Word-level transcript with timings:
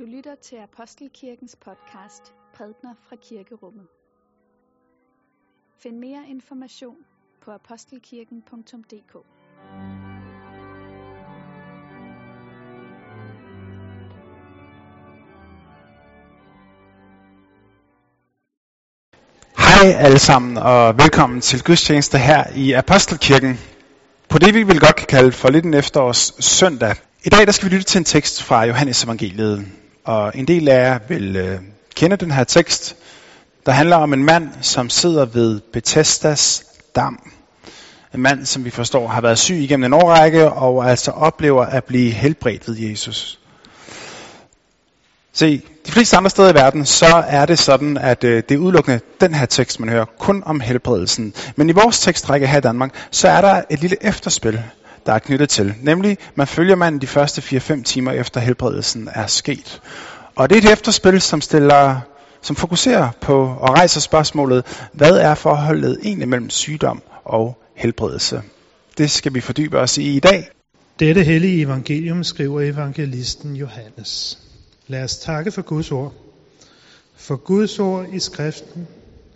Du 0.00 0.04
lytter 0.04 0.34
til 0.34 0.56
Apostelkirkens 0.56 1.56
podcast 1.64 2.34
Prædner 2.54 2.94
fra 3.08 3.16
Kirkerummet. 3.16 3.86
Find 5.82 5.96
mere 5.96 6.22
information 6.28 6.96
på 7.44 7.50
apostelkirken.dk. 7.50 9.14
Hej 19.58 19.92
alle 19.92 20.18
sammen, 20.18 20.56
og 20.56 20.98
velkommen 20.98 21.40
til 21.40 21.64
gudstjeneste 21.64 22.18
her 22.18 22.44
i 22.56 22.72
Apostelkirken. 22.72 23.58
På 24.28 24.38
det 24.38 24.54
vi 24.54 24.62
vil 24.62 24.80
godt 24.80 24.96
kan 24.96 25.06
kalde 25.06 25.32
for 25.32 25.50
lidt 25.50 25.64
en 25.64 25.74
efterårs 25.74 26.44
søndag. 26.44 26.96
I 27.24 27.28
dag 27.28 27.46
der 27.46 27.52
skal 27.52 27.70
vi 27.70 27.74
lytte 27.74 27.86
til 27.86 27.98
en 27.98 28.04
tekst 28.04 28.42
fra 28.42 28.64
Johannes 28.64 29.04
evangeliet. 29.04 29.66
Og 30.04 30.32
en 30.34 30.46
del 30.46 30.68
af 30.68 30.84
jer 30.84 30.98
vil 31.08 31.36
øh, 31.36 31.60
kende 31.94 32.16
den 32.16 32.30
her 32.30 32.44
tekst, 32.44 32.96
der 33.66 33.72
handler 33.72 33.96
om 33.96 34.12
en 34.12 34.24
mand, 34.24 34.48
som 34.60 34.90
sidder 34.90 35.24
ved 35.24 35.60
Bethesdas 35.72 36.64
dam. 36.96 37.30
En 38.14 38.20
mand, 38.20 38.46
som 38.46 38.64
vi 38.64 38.70
forstår 38.70 39.08
har 39.08 39.20
været 39.20 39.38
syg 39.38 39.54
igennem 39.54 39.84
en 39.84 39.92
årrække, 39.92 40.50
og 40.50 40.90
altså 40.90 41.10
oplever 41.10 41.64
at 41.64 41.84
blive 41.84 42.10
helbredt 42.10 42.68
ved 42.68 42.76
Jesus. 42.78 43.38
Se, 45.32 45.62
de 45.86 45.92
fleste 45.92 46.16
andre 46.16 46.30
steder 46.30 46.50
i 46.50 46.54
verden, 46.54 46.86
så 46.86 47.24
er 47.28 47.46
det 47.46 47.58
sådan, 47.58 47.96
at 47.96 48.24
øh, 48.24 48.42
det 48.48 48.54
er 48.54 48.58
udelukkende 48.58 49.00
den 49.20 49.34
her 49.34 49.46
tekst, 49.46 49.80
man 49.80 49.88
hører, 49.88 50.04
kun 50.18 50.42
om 50.46 50.60
helbredelsen. 50.60 51.34
Men 51.56 51.68
i 51.68 51.72
vores 51.72 52.00
tekstrække 52.00 52.46
her 52.46 52.58
i 52.58 52.60
Danmark, 52.60 53.08
så 53.10 53.28
er 53.28 53.40
der 53.40 53.62
et 53.70 53.80
lille 53.80 53.96
efterspil, 54.00 54.62
der 55.06 55.12
er 55.12 55.18
knyttet 55.18 55.48
til. 55.48 55.74
Nemlig, 55.82 56.18
man 56.34 56.46
følger 56.46 56.74
manden 56.74 57.00
de 57.00 57.06
første 57.06 57.56
4-5 57.56 57.82
timer 57.82 58.12
efter 58.12 58.40
helbredelsen 58.40 59.08
er 59.14 59.26
sket. 59.26 59.80
Og 60.36 60.50
det 60.50 60.56
er 60.56 60.68
et 60.68 60.72
efterspil, 60.72 61.20
som 61.20 61.40
stiller 61.40 62.00
som 62.42 62.56
fokuserer 62.56 63.10
på 63.20 63.42
og 63.42 63.68
rejser 63.68 64.00
spørgsmålet, 64.00 64.88
hvad 64.92 65.16
er 65.16 65.34
forholdet 65.34 65.98
egentlig 66.02 66.28
mellem 66.28 66.50
sygdom 66.50 67.02
og 67.24 67.58
helbredelse? 67.74 68.42
Det 68.98 69.10
skal 69.10 69.34
vi 69.34 69.40
fordybe 69.40 69.78
os 69.78 69.98
i 69.98 70.16
i 70.16 70.20
dag. 70.20 70.48
Dette 70.98 71.22
hellige 71.22 71.62
evangelium 71.62 72.24
skriver 72.24 72.60
evangelisten 72.60 73.56
Johannes. 73.56 74.38
Lad 74.86 75.04
os 75.04 75.16
takke 75.16 75.52
for 75.52 75.62
Guds 75.62 75.92
ord. 75.92 76.12
For 77.16 77.36
Guds 77.36 77.78
ord 77.78 78.06
i 78.12 78.18
skriften, 78.18 78.88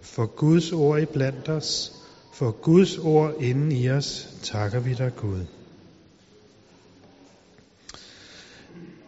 for 0.02 0.26
Guds 0.26 0.72
ord 0.72 1.00
i 1.00 1.04
blandt 1.04 1.48
os, 1.48 1.92
for 2.34 2.50
Guds 2.50 2.98
ord 2.98 3.34
inden 3.40 3.72
i 3.72 3.90
os, 3.90 4.28
takker 4.42 4.80
vi 4.80 4.94
dig 4.94 5.12
Gud. 5.16 5.44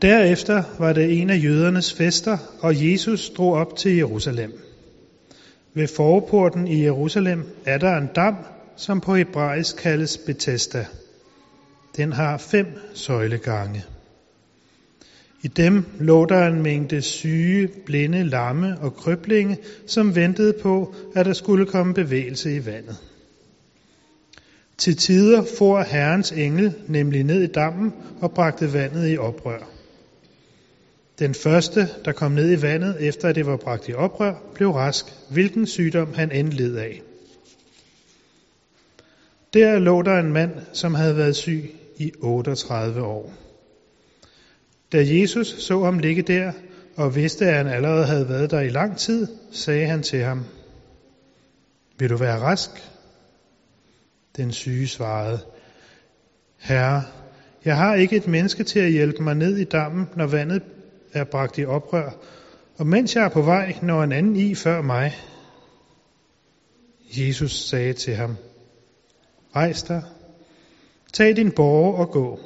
Derefter 0.03 0.63
var 0.79 0.93
det 0.93 1.21
en 1.21 1.31
af 1.31 1.43
jødernes 1.45 1.93
fester, 1.93 2.39
og 2.61 2.91
Jesus 2.91 3.31
drog 3.31 3.53
op 3.53 3.77
til 3.77 3.97
Jerusalem. 3.97 4.53
Ved 5.75 5.89
forporten 5.89 6.67
i 6.67 6.83
Jerusalem 6.83 7.45
er 7.65 7.79
der 7.79 7.97
en 7.97 8.09
dam, 8.15 8.37
som 8.77 9.01
på 9.01 9.15
hebraisk 9.15 9.77
kaldes 9.77 10.19
Bethesda. 10.19 10.87
Den 11.97 12.13
har 12.13 12.39
fem 12.39 12.67
søjlegange. 12.95 13.85
I 15.43 15.49
dem 15.49 15.85
lå 16.01 16.25
der 16.25 16.47
en 16.47 16.63
mængde 16.63 17.03
syge, 17.03 17.69
blinde, 17.87 18.25
lamme 18.25 18.79
og 18.81 18.95
krøblinge, 18.95 19.59
som 19.87 20.17
ventede 20.17 20.53
på, 20.63 20.95
at 21.15 21.27
der 21.27 21.33
skulle 21.33 21.67
komme 21.67 21.95
bevægelse 21.95 22.57
i 22.57 22.67
vandet. 22.67 22.97
Til 24.79 24.97
tider 24.97 25.45
for 25.59 25.83
Herrens 25.83 26.33
engel 26.33 26.75
nemlig 26.89 27.25
ned 27.25 27.43
i 27.43 27.47
dammen 27.47 27.95
og 28.21 28.33
bragte 28.35 28.73
vandet 28.73 29.13
i 29.13 29.19
oprør. 29.19 29.71
Den 31.19 31.35
første, 31.35 31.89
der 32.05 32.12
kom 32.12 32.33
ned 32.33 32.59
i 32.59 32.62
vandet, 32.62 33.09
efter 33.09 33.28
at 33.28 33.34
det 33.34 33.47
var 33.47 33.56
bragt 33.56 33.89
i 33.89 33.95
oprør, 33.95 34.34
blev 34.55 34.71
rask, 34.71 35.06
hvilken 35.31 35.67
sygdom 35.67 36.15
han 36.15 36.33
end 36.33 36.53
led 36.53 36.77
af. 36.77 37.03
Der 39.55 39.78
lå 39.78 40.03
der 40.03 40.19
en 40.19 40.33
mand, 40.33 40.50
som 40.73 40.95
havde 40.95 41.17
været 41.17 41.37
syg 41.37 41.75
i 41.97 42.12
38 42.21 43.03
år. 43.03 43.33
Da 44.93 45.05
Jesus 45.06 45.47
så 45.47 45.84
ham 45.84 45.99
ligge 45.99 46.23
der, 46.23 46.53
og 46.97 47.17
vidste, 47.17 47.47
at 47.47 47.55
han 47.55 47.67
allerede 47.67 48.06
havde 48.06 48.29
været 48.29 48.50
der 48.50 48.61
i 48.61 48.69
lang 48.69 48.97
tid, 48.99 49.27
sagde 49.53 49.87
han 49.87 50.03
til 50.03 50.23
ham, 50.23 50.45
Vil 51.99 52.11
du 52.11 52.17
være 52.17 52.39
rask? 52.39 52.71
Den 54.37 54.53
syge 54.53 54.89
svarede, 54.89 55.41
Herre, 56.57 57.03
jeg 57.65 57.77
har 57.77 57.95
ikke 57.95 58.17
et 58.17 58.27
menneske 58.27 58.65
til 58.65 58.81
at 58.81 58.91
hjælpe 58.91 59.23
mig 59.23 59.35
ned 59.35 59.57
i 59.57 59.65
dammen, 59.65 60.09
når 60.17 60.27
vandet 60.27 60.63
er 61.13 61.25
bragt 61.25 61.59
i 61.59 61.65
oprør, 61.65 62.11
og 62.79 62.87
mens 62.87 63.17
jeg 63.17 63.25
er 63.25 63.29
på 63.29 63.43
vej, 63.43 63.79
når 63.83 64.03
en 64.03 64.13
anden 64.13 64.37
i 64.37 64.55
før 64.55 64.83
mig. 64.83 65.15
Jesus 67.19 67.69
sagde 67.69 67.93
til 67.93 68.15
ham, 68.15 68.37
Rejs 69.57 69.83
dig, 69.83 70.03
tag 71.13 71.37
din 71.37 71.53
borger 71.53 71.99
og 71.99 72.11
gå. 72.11 72.41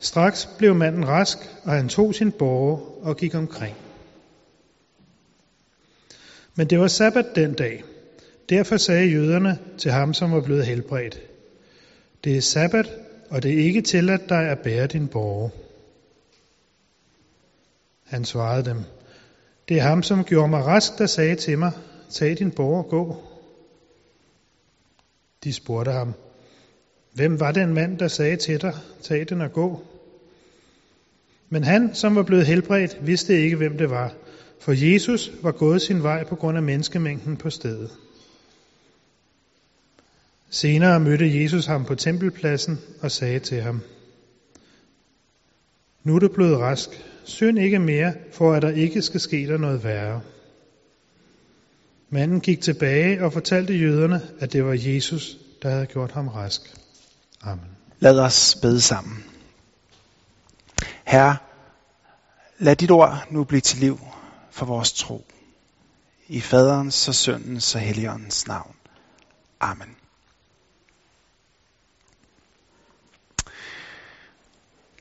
Straks 0.00 0.48
blev 0.58 0.74
manden 0.74 1.08
rask, 1.08 1.38
og 1.64 1.72
han 1.72 1.88
tog 1.88 2.14
sin 2.14 2.32
borger 2.32 3.06
og 3.06 3.16
gik 3.16 3.34
omkring. 3.34 3.76
Men 6.54 6.70
det 6.70 6.78
var 6.78 6.88
sabbat 6.88 7.26
den 7.34 7.54
dag. 7.54 7.84
Derfor 8.48 8.76
sagde 8.76 9.10
jøderne 9.10 9.58
til 9.78 9.90
ham, 9.90 10.14
som 10.14 10.32
var 10.32 10.40
blevet 10.40 10.66
helbredt, 10.66 11.22
det 12.24 12.36
er 12.36 12.40
sabbat, 12.40 12.90
og 13.30 13.42
det 13.42 13.52
er 13.54 13.64
ikke 13.64 13.82
tilladt 13.82 14.28
dig 14.28 14.48
at 14.50 14.58
bære 14.58 14.86
din 14.86 15.08
borger. 15.08 15.50
Han 18.04 18.24
svarede 18.24 18.64
dem, 18.64 18.78
det 19.68 19.76
er 19.76 19.82
ham, 19.82 20.02
som 20.02 20.24
gjorde 20.24 20.48
mig 20.48 20.64
rask, 20.64 20.98
der 20.98 21.06
sagde 21.06 21.34
til 21.34 21.58
mig, 21.58 21.72
tag 22.10 22.38
din 22.38 22.50
borger 22.50 22.82
og 22.82 22.88
gå. 22.88 23.16
De 25.44 25.52
spurgte 25.52 25.92
ham, 25.92 26.14
hvem 27.12 27.40
var 27.40 27.52
den 27.52 27.74
mand, 27.74 27.98
der 27.98 28.08
sagde 28.08 28.36
til 28.36 28.60
dig, 28.60 28.74
tag 29.02 29.26
den 29.28 29.40
og 29.40 29.52
gå? 29.52 29.82
Men 31.48 31.64
han, 31.64 31.94
som 31.94 32.16
var 32.16 32.22
blevet 32.22 32.46
helbredt, 32.46 33.06
vidste 33.06 33.42
ikke, 33.42 33.56
hvem 33.56 33.78
det 33.78 33.90
var, 33.90 34.14
for 34.60 34.72
Jesus 34.72 35.32
var 35.42 35.52
gået 35.52 35.82
sin 35.82 36.02
vej 36.02 36.24
på 36.24 36.36
grund 36.36 36.56
af 36.56 36.62
menneskemængden 36.62 37.36
på 37.36 37.50
stedet. 37.50 37.90
Senere 40.54 41.00
mødte 41.00 41.42
Jesus 41.42 41.66
ham 41.66 41.84
på 41.84 41.94
tempelpladsen 41.94 42.80
og 43.00 43.10
sagde 43.10 43.38
til 43.38 43.62
ham, 43.62 43.80
Nu 46.04 46.14
er 46.14 46.18
du 46.18 46.28
blevet 46.28 46.58
rask, 46.58 46.88
synd 47.24 47.58
ikke 47.58 47.78
mere, 47.78 48.14
for 48.32 48.52
at 48.52 48.62
der 48.62 48.70
ikke 48.70 49.02
skal 49.02 49.20
ske 49.20 49.46
dig 49.46 49.58
noget 49.58 49.84
værre. 49.84 50.20
Manden 52.10 52.40
gik 52.40 52.60
tilbage 52.60 53.24
og 53.24 53.32
fortalte 53.32 53.74
jøderne, 53.78 54.20
at 54.40 54.52
det 54.52 54.64
var 54.64 54.72
Jesus, 54.72 55.36
der 55.62 55.70
havde 55.70 55.86
gjort 55.86 56.12
ham 56.12 56.28
rask. 56.28 56.60
Amen. 57.42 57.68
Lad 57.98 58.18
os 58.18 58.56
bede 58.62 58.80
sammen. 58.80 59.24
Herre, 61.04 61.36
lad 62.58 62.76
dit 62.76 62.90
ord 62.90 63.26
nu 63.30 63.44
blive 63.44 63.60
til 63.60 63.78
liv 63.78 63.98
for 64.50 64.66
vores 64.66 64.92
tro. 64.92 65.26
I 66.28 66.40
faderens 66.40 67.08
og 67.08 67.14
søndens 67.14 67.74
og 67.74 67.80
helligåndens 67.80 68.46
navn. 68.46 68.74
Amen. 69.60 69.96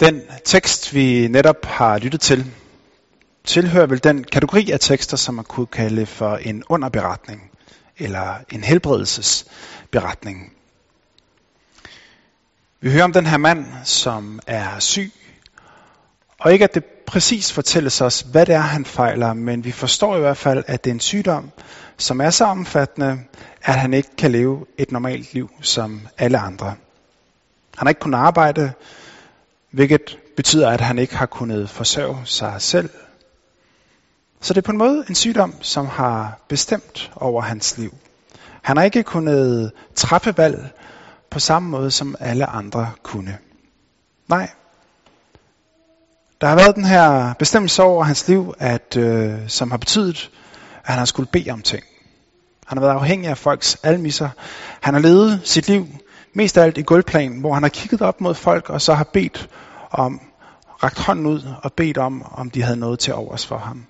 Den 0.04 0.22
tekst, 0.46 0.94
vi 0.94 1.28
netop 1.28 1.66
har 1.66 1.98
lyttet 1.98 2.22
til, 2.22 2.52
tilhører 3.44 3.86
vel 3.86 4.04
den 4.04 4.24
kategori 4.24 4.72
af 4.72 4.80
tekster, 4.80 5.18
som 5.18 5.36
man 5.36 5.46
kunne 5.46 5.68
kalde 5.68 6.06
for 6.06 6.36
en 6.36 6.64
underberetning, 6.70 7.52
eller 7.98 8.36
en 8.52 8.64
helbredelsesberetning. 8.64 10.54
Vi 12.82 12.92
hører 12.92 13.04
om 13.04 13.14
den 13.14 13.26
her 13.26 13.38
mand, 13.38 13.66
som 13.84 14.40
er 14.48 14.80
syg, 14.80 15.12
og 16.40 16.54
ikke 16.54 16.64
at 16.64 16.74
det 16.76 16.86
præcis 16.86 17.52
fortælles 17.52 18.02
os, 18.02 18.22
hvad 18.32 18.46
det 18.46 18.56
er, 18.56 18.60
han 18.60 18.86
fejler, 18.86 19.34
men 19.34 19.66
vi 19.66 19.72
forstår 19.72 20.18
i 20.18 20.20
hvert 20.20 20.38
fald, 20.38 20.64
at 20.68 20.84
det 20.84 20.90
er 20.90 20.94
en 20.96 21.00
sygdom, 21.00 21.52
som 21.98 22.22
er 22.22 22.30
så 22.30 22.46
omfattende, 22.46 23.20
at 23.62 23.74
han 23.74 23.94
ikke 23.94 24.16
kan 24.18 24.32
leve 24.32 24.66
et 24.78 24.92
normalt 24.92 25.34
liv 25.34 25.50
som 25.62 26.08
alle 26.18 26.38
andre. 26.38 26.68
Han 27.78 27.88
har 27.88 27.90
ikke 27.90 28.02
kunnet 28.02 28.18
arbejde, 28.18 28.74
hvilket 29.74 30.18
betyder, 30.36 30.70
at 30.70 30.82
han 30.82 31.00
ikke 31.00 31.16
har 31.16 31.26
kunnet 31.26 31.70
forsørge 31.70 32.22
sig 32.26 32.56
selv. 32.60 32.90
Så 34.42 34.54
det 34.54 34.58
er 34.58 34.66
på 34.66 34.72
en 34.72 34.78
måde 34.78 35.06
en 35.10 35.16
sygdom, 35.16 35.54
som 35.62 35.88
har 35.88 36.40
bestemt 36.48 37.12
over 37.16 37.42
hans 37.42 37.78
liv. 37.78 37.98
Han 38.62 38.78
har 38.78 38.84
ikke 38.84 39.04
kunnet 39.04 39.72
træffe 39.96 40.38
valg 40.38 40.70
på 41.32 41.40
samme 41.40 41.70
måde, 41.70 41.92
som 41.92 42.16
alle 42.20 42.46
andre 42.46 42.92
kunne. 43.04 43.38
Nej. 44.28 44.50
Der 46.42 46.48
har 46.48 46.56
været 46.56 46.76
den 46.76 46.86
her 46.86 47.34
bestemmelse 47.34 47.84
over 47.84 48.04
hans 48.04 48.28
liv, 48.28 48.54
at, 48.60 48.98
øh, 48.98 49.34
som 49.48 49.72
har 49.72 49.78
betydet, 49.78 50.32
at 50.84 50.90
han 50.90 50.98
har 50.98 51.06
skulle 51.06 51.30
bede 51.32 51.52
om 51.52 51.62
ting. 51.62 51.84
Han 52.66 52.78
har 52.78 52.86
været 52.86 53.00
afhængig 53.00 53.30
af 53.30 53.38
folks 53.38 53.78
almisser. 53.84 54.30
Han 54.82 54.94
har 54.94 55.02
levet 55.02 55.42
sit 55.44 55.68
liv 55.68 55.88
mest 56.34 56.58
af 56.58 56.64
alt 56.64 56.78
i 56.78 56.82
gulvplan, 56.82 57.40
hvor 57.40 57.54
han 57.54 57.64
har 57.64 57.70
kigget 57.70 58.02
op 58.02 58.22
mod 58.22 58.36
folk 58.36 58.70
og 58.70 58.82
så 58.82 58.94
har 58.94 59.04
bedt 59.04 59.50
om 59.92 60.22
rakt 60.84 61.00
hånden 61.00 61.26
ud 61.26 61.42
og 61.64 61.74
bedt 61.74 61.98
om, 61.98 62.26
om 62.32 62.50
de 62.50 62.62
havde 62.62 62.78
noget 62.78 63.00
til 63.00 63.14
overs 63.14 63.46
for 63.46 63.58
ham. 63.58 63.86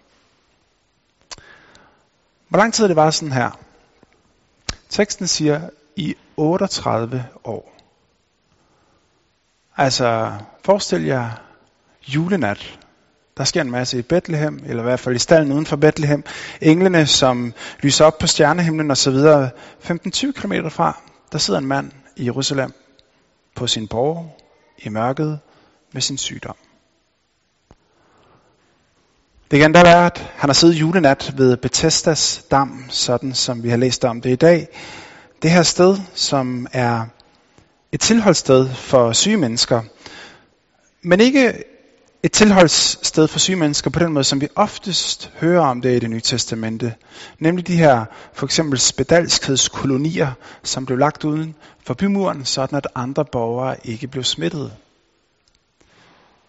Hvor 2.49 2.57
lang 2.57 2.73
tid 2.73 2.87
det 2.87 2.95
var 2.95 3.11
sådan 3.11 3.31
her? 3.31 3.59
Teksten 4.89 5.27
siger 5.27 5.69
i 5.95 6.15
38 6.37 7.25
år. 7.43 7.73
Altså, 9.77 10.31
forestil 10.65 11.03
jer 11.03 11.29
julenat. 12.07 12.79
Der 13.37 13.43
sker 13.43 13.61
en 13.61 13.71
masse 13.71 13.99
i 13.99 14.01
Bethlehem, 14.01 14.59
eller 14.65 14.83
i 14.83 14.85
hvert 14.85 14.99
fald 14.99 15.15
i 15.15 15.19
stallen 15.19 15.51
uden 15.51 15.65
for 15.65 15.75
Bethlehem. 15.75 16.23
Englene, 16.61 17.05
som 17.07 17.53
lyser 17.81 18.05
op 18.05 18.17
på 18.17 18.27
stjernehimlen 18.27 18.91
og 18.91 18.97
så 18.97 19.11
videre. 19.11 19.49
15-20 19.83 20.31
km 20.31 20.53
fra, 20.69 21.01
der 21.31 21.37
sidder 21.37 21.59
en 21.59 21.65
mand 21.65 21.91
i 22.15 22.25
Jerusalem 22.25 22.73
på 23.55 23.67
sin 23.67 23.87
borg 23.87 24.37
i 24.77 24.89
mørket 24.89 25.39
med 25.93 26.01
sin 26.01 26.17
sygdom. 26.17 26.55
Det 29.51 29.59
kan 29.59 29.71
da 29.71 29.83
være, 29.83 30.05
at 30.05 30.17
han 30.17 30.49
har 30.49 30.53
siddet 30.53 30.75
julenat 30.75 31.33
ved 31.37 31.57
Bethesdas 31.57 32.45
dam, 32.51 32.85
sådan 32.89 33.33
som 33.33 33.63
vi 33.63 33.69
har 33.69 33.77
læst 33.77 34.05
om 34.05 34.21
det 34.21 34.29
i 34.29 34.35
dag. 34.35 34.67
Det 35.41 35.51
her 35.51 35.63
sted, 35.63 35.97
som 36.13 36.67
er 36.71 37.05
et 37.91 38.01
tilholdssted 38.01 38.69
for 38.69 39.11
syge 39.11 39.37
mennesker, 39.37 39.81
men 41.01 41.19
ikke 41.19 41.63
et 42.23 42.31
tilholdssted 42.31 43.27
for 43.27 43.39
syge 43.39 43.55
mennesker 43.55 43.89
på 43.89 43.99
den 43.99 44.13
måde, 44.13 44.23
som 44.23 44.41
vi 44.41 44.47
oftest 44.55 45.31
hører 45.35 45.65
om 45.65 45.81
det 45.81 45.95
i 45.95 45.99
det 45.99 46.09
nye 46.09 46.21
testamente. 46.21 46.95
Nemlig 47.39 47.67
de 47.67 47.77
her 47.77 48.05
for 48.33 48.45
eksempel 48.45 48.79
spedalskhedskolonier, 48.79 50.31
som 50.63 50.85
blev 50.85 50.97
lagt 50.97 51.25
uden 51.25 51.55
for 51.85 51.93
bymuren, 51.93 52.45
sådan 52.45 52.77
at 52.77 52.87
andre 52.95 53.25
borgere 53.25 53.87
ikke 53.87 54.07
blev 54.07 54.23
smittet. 54.23 54.73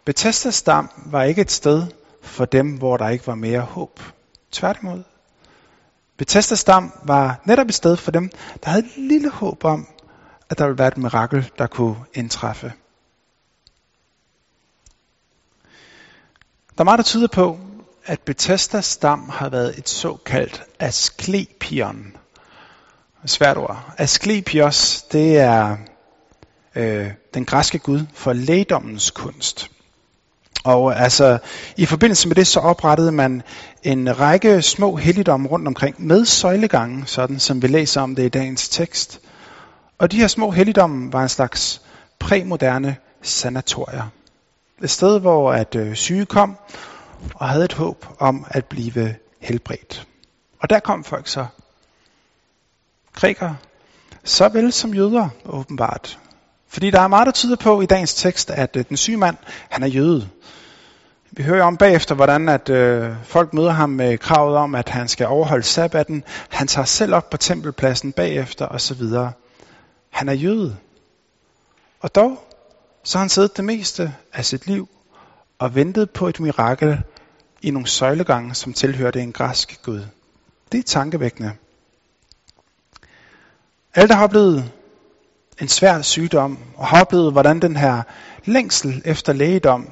Bethesdas 0.04 0.62
dam 0.62 0.90
var 1.06 1.22
ikke 1.22 1.40
et 1.40 1.50
sted 1.50 1.86
for 2.22 2.44
dem, 2.44 2.76
hvor 2.76 2.96
der 2.96 3.08
ikke 3.08 3.26
var 3.26 3.34
mere 3.34 3.60
håb. 3.60 4.00
Tværtimod. 4.52 5.02
Bethesdas 6.16 6.64
dam 6.64 6.92
var 7.04 7.40
netop 7.44 7.66
et 7.66 7.74
sted 7.74 7.96
for 7.96 8.10
dem, 8.10 8.30
der 8.64 8.70
havde 8.70 8.84
et 8.86 8.96
lille 8.96 9.30
håb 9.30 9.64
om, 9.64 9.86
at 10.50 10.58
der 10.58 10.66
ville 10.66 10.78
være 10.78 10.88
et 10.88 10.98
mirakel, 10.98 11.50
der 11.58 11.66
kunne 11.66 11.96
indtræffe. 12.14 12.72
Der 16.78 16.80
er 16.80 16.84
meget, 16.84 16.98
der 16.98 17.04
tyder 17.04 17.26
på, 17.26 17.58
at 18.04 18.20
Bethesdas 18.20 18.86
stam 18.86 19.28
har 19.28 19.48
været 19.48 19.78
et 19.78 19.88
såkaldt 19.88 20.62
asklepion. 20.78 22.16
Svært 23.26 23.56
ord. 23.56 23.94
Asklepios, 23.98 25.02
det 25.02 25.38
er 25.38 25.76
øh, 26.74 27.10
den 27.34 27.44
græske 27.44 27.78
gud 27.78 28.00
for 28.14 28.32
lægdommens 28.32 29.10
kunst. 29.10 29.70
Og 30.64 31.00
altså, 31.00 31.38
i 31.76 31.86
forbindelse 31.86 32.28
med 32.28 32.36
det, 32.36 32.46
så 32.46 32.60
oprettede 32.60 33.12
man 33.12 33.42
en 33.82 34.20
række 34.20 34.62
små 34.62 34.96
helligdomme 34.96 35.48
rundt 35.48 35.68
omkring 35.68 36.06
med 36.06 36.24
søjlegange, 36.24 37.06
sådan 37.06 37.38
som 37.40 37.62
vi 37.62 37.66
læser 37.66 38.00
om 38.00 38.14
det 38.14 38.24
i 38.24 38.28
dagens 38.28 38.68
tekst. 38.68 39.20
Og 39.98 40.12
de 40.12 40.16
her 40.16 40.28
små 40.28 40.50
helligdomme 40.50 41.12
var 41.12 41.22
en 41.22 41.28
slags 41.28 41.82
præmoderne 42.18 42.96
sanatorier. 43.22 44.10
Et 44.82 44.90
sted, 44.90 45.20
hvor 45.20 45.52
at 45.52 45.74
øh, 45.74 45.94
syge 45.94 46.26
kom 46.26 46.56
og 47.34 47.48
havde 47.48 47.64
et 47.64 47.72
håb 47.72 48.06
om 48.18 48.46
at 48.48 48.64
blive 48.64 49.14
helbredt. 49.40 50.06
Og 50.58 50.70
der 50.70 50.80
kom 50.80 51.04
folk 51.04 51.28
så. 51.28 51.46
Grækere, 53.12 53.56
såvel 54.24 54.72
som 54.72 54.94
jøder 54.94 55.28
åbenbart. 55.44 56.18
Fordi 56.68 56.90
der 56.90 57.00
er 57.00 57.08
meget, 57.08 57.26
der 57.26 57.32
tyder 57.32 57.56
på 57.56 57.80
i 57.80 57.86
dagens 57.86 58.14
tekst, 58.14 58.50
at 58.50 58.76
øh, 58.76 58.84
den 58.88 58.96
syge 58.96 59.16
mand, 59.16 59.36
han 59.68 59.82
er 59.82 59.86
jøde. 59.86 60.28
Vi 61.30 61.42
hører 61.42 61.64
om 61.64 61.76
bagefter, 61.76 62.14
hvordan 62.14 62.48
at 62.48 62.68
øh, 62.68 63.12
folk 63.24 63.54
møder 63.54 63.70
ham 63.70 63.90
med 63.90 64.18
kravet 64.18 64.56
om, 64.56 64.74
at 64.74 64.88
han 64.88 65.08
skal 65.08 65.26
overholde 65.26 65.64
sabbaten. 65.64 66.24
Han 66.48 66.66
tager 66.66 66.84
selv 66.84 67.14
op 67.14 67.30
på 67.30 67.36
tempelpladsen 67.36 68.12
bagefter 68.12 68.66
osv. 68.66 69.02
Han 70.10 70.28
er 70.28 70.32
jøde. 70.32 70.76
Og 72.00 72.14
dog, 72.14 72.43
så 73.04 73.18
har 73.18 73.22
han 73.22 73.28
siddet 73.28 73.56
det 73.56 73.64
meste 73.64 74.14
af 74.32 74.44
sit 74.44 74.66
liv 74.66 74.88
og 75.58 75.74
ventet 75.74 76.10
på 76.10 76.28
et 76.28 76.40
mirakel 76.40 77.02
i 77.62 77.70
nogle 77.70 77.88
søjlegange, 77.88 78.54
som 78.54 78.72
tilhørte 78.72 79.20
en 79.20 79.32
græsk 79.32 79.82
gud. 79.82 80.06
Det 80.72 80.78
er 80.78 80.82
tankevækkende. 80.82 81.52
Alle, 83.94 84.08
der 84.08 84.14
har 84.14 84.24
oplevet 84.24 84.70
en 85.60 85.68
svær 85.68 86.02
sygdom, 86.02 86.58
og 86.76 86.86
har 86.86 87.00
oplevet, 87.00 87.32
hvordan 87.32 87.62
den 87.62 87.76
her 87.76 88.02
længsel 88.44 89.02
efter 89.04 89.32
lægedom, 89.32 89.88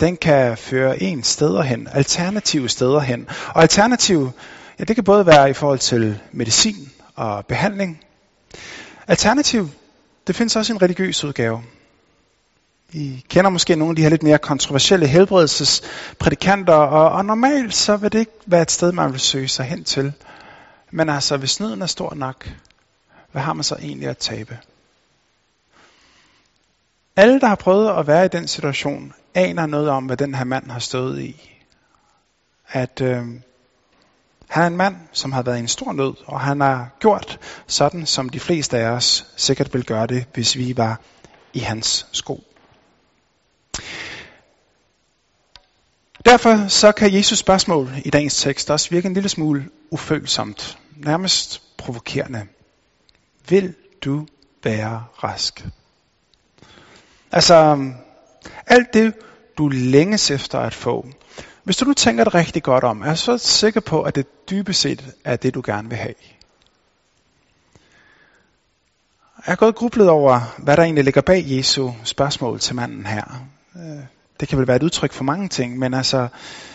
den 0.00 0.16
kan 0.16 0.58
føre 0.58 1.02
en 1.02 1.22
steder 1.22 1.62
hen, 1.62 1.88
alternative 1.92 2.68
steder 2.68 3.00
hen. 3.00 3.28
Og 3.48 3.62
alternativ, 3.62 4.30
ja, 4.78 4.84
det 4.84 4.96
kan 4.96 5.04
både 5.04 5.26
være 5.26 5.50
i 5.50 5.52
forhold 5.52 5.78
til 5.78 6.20
medicin 6.32 6.92
og 7.14 7.46
behandling. 7.46 8.00
Alternativ, 9.06 9.70
det 10.26 10.36
findes 10.36 10.56
også 10.56 10.72
i 10.72 10.74
en 10.74 10.82
religiøs 10.82 11.24
udgave. 11.24 11.62
I 12.96 13.24
kender 13.28 13.50
måske 13.50 13.76
nogle 13.76 13.92
af 13.92 13.96
de 13.96 14.02
her 14.02 14.08
lidt 14.08 14.22
mere 14.22 14.38
kontroversielle 14.38 15.06
helbredelsesprædikanter, 15.06 16.74
og, 16.74 17.10
og 17.10 17.24
normalt 17.24 17.74
så 17.74 17.96
vil 17.96 18.12
det 18.12 18.18
ikke 18.18 18.32
være 18.46 18.62
et 18.62 18.70
sted, 18.70 18.92
man 18.92 19.12
vil 19.12 19.20
søge 19.20 19.48
sig 19.48 19.64
hen 19.64 19.84
til. 19.84 20.12
Men 20.90 21.08
altså, 21.08 21.36
hvis 21.36 21.60
nøden 21.60 21.82
er 21.82 21.86
stor 21.86 22.14
nok, 22.14 22.50
hvad 23.32 23.42
har 23.42 23.52
man 23.52 23.64
så 23.64 23.74
egentlig 23.74 24.08
at 24.08 24.18
tabe? 24.18 24.58
Alle, 27.16 27.40
der 27.40 27.46
har 27.46 27.54
prøvet 27.54 27.98
at 27.98 28.06
være 28.06 28.24
i 28.24 28.28
den 28.28 28.48
situation, 28.48 29.12
aner 29.34 29.66
noget 29.66 29.88
om, 29.88 30.04
hvad 30.06 30.16
den 30.16 30.34
her 30.34 30.44
mand 30.44 30.70
har 30.70 30.78
stået 30.78 31.20
i. 31.20 31.60
At 32.68 33.00
øh, 33.00 33.24
han 34.48 34.62
er 34.62 34.66
en 34.66 34.76
mand, 34.76 34.96
som 35.12 35.32
har 35.32 35.42
været 35.42 35.56
i 35.56 35.60
en 35.60 35.68
stor 35.68 35.92
nød, 35.92 36.14
og 36.26 36.40
han 36.40 36.60
har 36.60 36.88
gjort 37.00 37.38
sådan, 37.66 38.06
som 38.06 38.28
de 38.28 38.40
fleste 38.40 38.78
af 38.78 38.88
os 38.88 39.26
sikkert 39.36 39.74
vil 39.74 39.84
gøre 39.84 40.06
det, 40.06 40.24
hvis 40.34 40.56
vi 40.56 40.76
var 40.76 41.00
i 41.52 41.58
hans 41.58 42.06
sko. 42.12 42.44
Derfor 46.24 46.68
så 46.68 46.92
kan 46.92 47.14
Jesus 47.14 47.38
spørgsmål 47.38 47.90
i 48.04 48.10
dagens 48.10 48.42
tekst 48.42 48.70
også 48.70 48.90
virke 48.90 49.06
en 49.06 49.14
lille 49.14 49.28
smule 49.28 49.68
ufølsomt, 49.90 50.78
nærmest 50.96 51.62
provokerende. 51.76 52.46
Vil 53.48 53.74
du 54.04 54.26
være 54.62 55.04
rask? 55.24 55.66
Altså, 57.32 57.90
alt 58.66 58.94
det, 58.94 59.14
du 59.58 59.68
længes 59.68 60.30
efter 60.30 60.58
at 60.58 60.74
få. 60.74 61.06
Hvis 61.64 61.76
du 61.76 61.84
nu 61.84 61.94
tænker 61.94 62.24
det 62.24 62.34
rigtig 62.34 62.62
godt 62.62 62.84
om, 62.84 63.02
er 63.02 63.06
jeg 63.06 63.18
så 63.18 63.38
sikker 63.38 63.80
på, 63.80 64.02
at 64.02 64.14
det 64.14 64.50
dybest 64.50 64.80
set 64.80 65.14
er 65.24 65.36
det, 65.36 65.54
du 65.54 65.62
gerne 65.64 65.88
vil 65.88 65.98
have. 65.98 66.14
Jeg 69.46 69.52
har 69.52 69.56
gået 69.56 69.74
grublet 69.74 70.08
over, 70.08 70.40
hvad 70.58 70.76
der 70.76 70.82
egentlig 70.82 71.04
ligger 71.04 71.20
bag 71.20 71.44
Jesu 71.46 71.92
spørgsmål 72.04 72.60
til 72.60 72.74
manden 72.74 73.06
her. 73.06 73.46
Øh, 73.76 74.04
det 74.40 74.48
kan 74.48 74.58
vel 74.58 74.66
være 74.66 74.76
et 74.76 74.82
udtryk 74.82 75.12
for 75.12 75.24
mange 75.24 75.48
ting, 75.48 75.78
men 75.78 75.94
altså, 75.94 76.28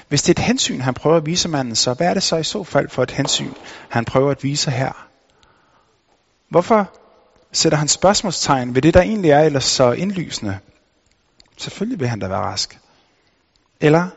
hvis 0.08 0.22
det 0.22 0.38
er 0.38 0.42
et 0.42 0.48
hensyn, 0.48 0.82
han 0.82 0.94
prøver 0.94 1.18
at 1.18 1.26
vise 1.26 1.50
manden, 1.50 1.76
så 1.76 1.94
hvad 1.94 2.08
er 2.08 2.14
det 2.14 2.24
så 2.24 2.38
i 2.38 2.44
så 2.44 2.64
fald 2.64 2.90
for 2.90 3.04
et 3.04 3.12
hensyn, 3.12 3.54
han 3.90 4.06
prøver 4.06 4.32
at 4.32 4.44
vise 4.44 4.72
her? 4.72 5.08
Hvorfor 6.50 6.92
sætter 7.52 7.78
han 7.78 7.88
spørgsmålstegn 7.88 8.76
ved 8.76 8.82
det, 8.82 8.94
der 8.94 9.02
egentlig 9.02 9.32
er 9.32 9.40
ellers 9.40 9.64
så 9.64 9.92
indlysende? 9.92 10.60
Selvfølgelig 11.58 12.00
vil 12.00 12.08
han 12.08 12.20
da 12.20 12.28
være 12.28 12.40
rask. 12.40 12.80
Eller 13.82 14.08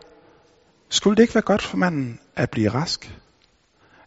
skulle 0.89 1.17
det 1.17 1.23
ikke 1.23 1.35
være 1.35 1.43
godt 1.43 1.63
for 1.63 1.77
manden 1.77 2.21
at 2.37 2.51
blive 2.51 2.69
rask? 2.69 3.19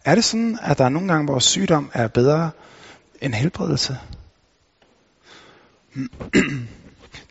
Er 0.05 0.15
det 0.15 0.23
sådan, 0.23 0.59
at 0.61 0.77
der 0.77 0.85
er 0.85 0.89
nogle 0.89 1.07
gange, 1.07 1.25
hvor 1.25 1.39
sygdom 1.39 1.91
er 1.93 2.07
bedre 2.07 2.51
end 3.21 3.33
helbredelse? 3.33 3.97
Hmm. 5.93 6.09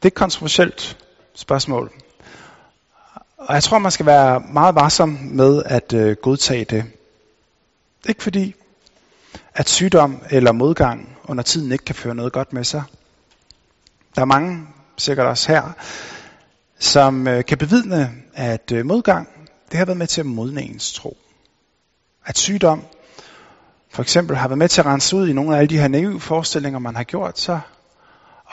Det 0.02 0.10
er 0.10 0.14
kontroversielt 0.14 1.03
spørgsmål. 1.34 1.92
Og 3.36 3.54
jeg 3.54 3.62
tror, 3.62 3.78
man 3.78 3.92
skal 3.92 4.06
være 4.06 4.40
meget 4.40 4.74
varsom 4.74 5.08
med 5.22 5.62
at 5.66 5.92
øh, 5.92 6.16
godtage 6.22 6.64
det. 6.64 6.84
Ikke 8.08 8.22
fordi, 8.22 8.54
at 9.54 9.68
sygdom 9.68 10.22
eller 10.30 10.52
modgang 10.52 11.18
under 11.24 11.42
tiden 11.42 11.72
ikke 11.72 11.84
kan 11.84 11.94
føre 11.94 12.14
noget 12.14 12.32
godt 12.32 12.52
med 12.52 12.64
sig. 12.64 12.82
Der 14.14 14.20
er 14.20 14.26
mange, 14.26 14.66
sikkert 14.96 15.26
også 15.26 15.52
her, 15.52 15.72
som 16.78 17.28
øh, 17.28 17.44
kan 17.44 17.58
bevidne, 17.58 18.12
at 18.34 18.72
øh, 18.72 18.86
modgang, 18.86 19.28
det 19.70 19.78
har 19.78 19.84
været 19.84 19.98
med 19.98 20.06
til 20.06 20.20
at 20.20 20.26
modne 20.26 20.62
ens 20.62 20.92
tro. 20.92 21.16
At 22.26 22.38
sygdom, 22.38 22.82
for 23.90 24.02
eksempel, 24.02 24.36
har 24.36 24.48
været 24.48 24.58
med 24.58 24.68
til 24.68 24.80
at 24.80 24.86
rense 24.86 25.16
ud 25.16 25.28
i 25.28 25.32
nogle 25.32 25.54
af 25.54 25.58
alle 25.58 25.68
de 25.68 25.78
her 25.78 25.88
naive 25.88 26.20
forestillinger, 26.20 26.78
man 26.78 26.96
har 26.96 27.04
gjort 27.04 27.38
sig, 27.38 27.60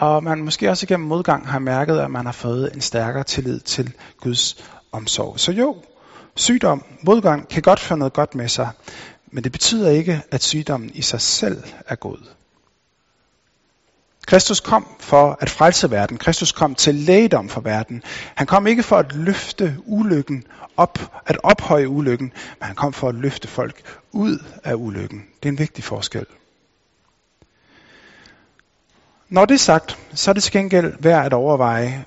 og 0.02 0.24
man 0.24 0.44
måske 0.44 0.70
også 0.70 0.86
igennem 0.86 1.08
modgang 1.08 1.48
har 1.48 1.60
mærket, 1.60 2.00
at 2.00 2.12
man 2.12 2.26
har 2.26 2.32
fået 2.32 2.74
en 2.74 2.82
stærkere 2.82 3.24
tillid 3.24 3.60
til 3.60 3.94
Guds 4.18 4.64
omsorg. 4.92 5.40
Så 5.40 5.52
jo, 5.52 5.76
sygdom, 6.36 6.84
modgang 7.02 7.48
kan 7.48 7.62
godt 7.62 7.80
føre 7.80 8.00
noget 8.00 8.14
godt 8.14 8.36
med 8.36 8.48
sig, 8.48 8.70
men 9.32 9.44
det 9.44 9.52
betyder 9.52 9.90
ikke, 9.90 10.22
at 10.32 10.44
sygdommen 10.44 10.92
i 10.94 11.02
sig 11.02 11.22
selv 11.22 11.64
er 11.88 11.96
god. 11.96 12.18
Kristus 14.28 14.60
kom 14.60 14.88
for 15.00 15.38
at 15.40 15.50
frelse 15.50 15.92
verden. 15.92 16.18
Kristus 16.18 16.52
kom 16.52 16.76
til 16.76 16.96
lægedom 16.96 17.50
for 17.50 17.62
verden. 17.62 18.04
Han 18.36 18.48
kom 18.48 18.68
ikke 18.68 18.84
for 18.84 18.98
at 18.98 19.16
løfte 19.16 19.78
ulykken 19.86 20.44
op, 20.78 21.00
at 21.26 21.38
ophøje 21.44 21.90
ulykken, 21.90 22.34
men 22.60 22.66
han 22.66 22.76
kom 22.76 22.94
for 22.94 23.10
at 23.10 23.16
løfte 23.16 23.48
folk 23.48 23.82
ud 24.12 24.38
af 24.64 24.74
ulykken. 24.74 25.22
Det 25.44 25.50
er 25.50 25.52
en 25.52 25.60
vigtig 25.60 25.84
forskel. 25.84 26.26
Når 29.32 29.46
det 29.46 29.54
er 29.54 29.60
sagt, 29.60 29.98
så 30.14 30.32
er 30.32 30.34
det 30.34 30.44
til 30.44 30.54
gengæld 30.54 30.94
værd 31.00 31.26
at 31.26 31.34
overveje, 31.34 32.06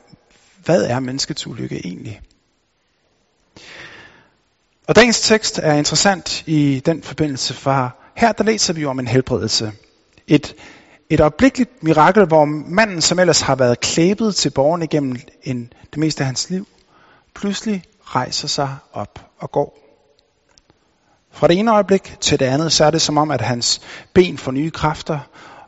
hvad 0.65 0.83
er 0.85 1.01
menneskets 1.01 1.47
ulykke 1.47 1.87
egentlig? 1.87 2.21
Og 4.89 4.97
dagens 4.97 5.21
tekst 5.21 5.61
er 5.63 5.73
interessant 5.73 6.43
i 6.47 6.83
den 6.87 7.03
forbindelse, 7.03 7.55
for 7.55 7.97
her 8.17 8.33
der 8.33 8.45
læser 8.45 8.73
vi 8.73 8.85
om 8.85 8.99
en 8.99 9.07
helbredelse. 9.07 9.73
Et, 10.27 10.55
et 11.11 11.21
øjeblikkeligt 11.21 11.83
mirakel, 11.83 12.25
hvor 12.25 12.45
manden, 12.45 13.01
som 13.01 13.19
ellers 13.19 13.41
har 13.41 13.55
været 13.55 13.81
klæbet 13.81 14.35
til 14.35 14.51
borgen 14.51 14.83
igennem 14.83 15.17
en, 15.43 15.73
det 15.91 15.99
meste 15.99 16.21
af 16.21 16.27
hans 16.27 16.51
liv, 16.51 16.67
pludselig 17.35 17.85
rejser 18.03 18.49
sig 18.49 18.77
op 18.93 19.27
og 19.39 19.53
går. 19.53 19.79
Fra 21.33 21.49
det 21.49 21.59
ene 21.59 21.73
øjeblik 21.73 22.17
til 22.21 22.41
det 22.41 22.47
andet, 22.47 22.73
så 22.73 22.85
er 22.85 22.91
det 22.91 23.03
som 23.03 23.19
om, 23.19 23.31
at 23.31 23.41
hans 23.41 23.81
ben 24.13 24.39
får 24.39 24.53
nye 24.53 24.71
kræfter, 24.71 25.19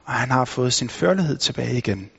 og 0.06 0.12
han 0.12 0.30
har 0.30 0.44
fået 0.44 0.72
sin 0.72 0.88
førlighed 0.88 1.36
tilbage 1.36 1.78
igen. 1.78 2.10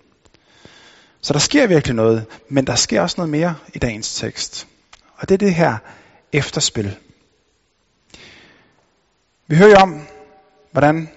Så 1.21 1.33
der 1.33 1.39
sker 1.39 1.67
virkelig 1.67 1.95
noget, 1.95 2.25
men 2.49 2.67
der 2.67 2.75
sker 2.75 3.01
også 3.01 3.15
noget 3.17 3.29
mere 3.29 3.55
i 3.73 3.79
dagens 3.79 4.15
tekst. 4.15 4.67
Og 5.17 5.29
det 5.29 5.33
er 5.33 5.45
det 5.45 5.53
her 5.53 5.77
efterspil. 6.33 6.97
Vi 9.47 9.55
hører 9.55 9.81
om, 9.81 10.01
hvordan 10.71 11.09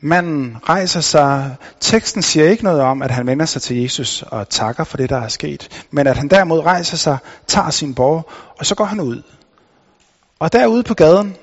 manden 0.00 0.56
rejser 0.68 1.00
sig. 1.00 1.56
Teksten 1.80 2.22
siger 2.22 2.48
ikke 2.48 2.64
noget 2.64 2.80
om, 2.80 3.02
at 3.02 3.10
han 3.10 3.26
vender 3.26 3.46
sig 3.46 3.62
til 3.62 3.82
Jesus 3.82 4.22
og 4.22 4.48
takker 4.48 4.84
for 4.84 4.96
det, 4.96 5.10
der 5.10 5.18
er 5.18 5.28
sket, 5.28 5.86
men 5.90 6.06
at 6.06 6.16
han 6.16 6.28
derimod 6.28 6.60
rejser 6.60 6.96
sig, 6.96 7.18
tager 7.46 7.70
sin 7.70 7.94
borg, 7.94 8.30
og 8.58 8.66
så 8.66 8.74
går 8.74 8.84
han 8.84 9.00
ud. 9.00 9.22
Og 10.38 10.52
derude 10.52 10.82
på 10.82 10.94
gaden, 10.94 11.36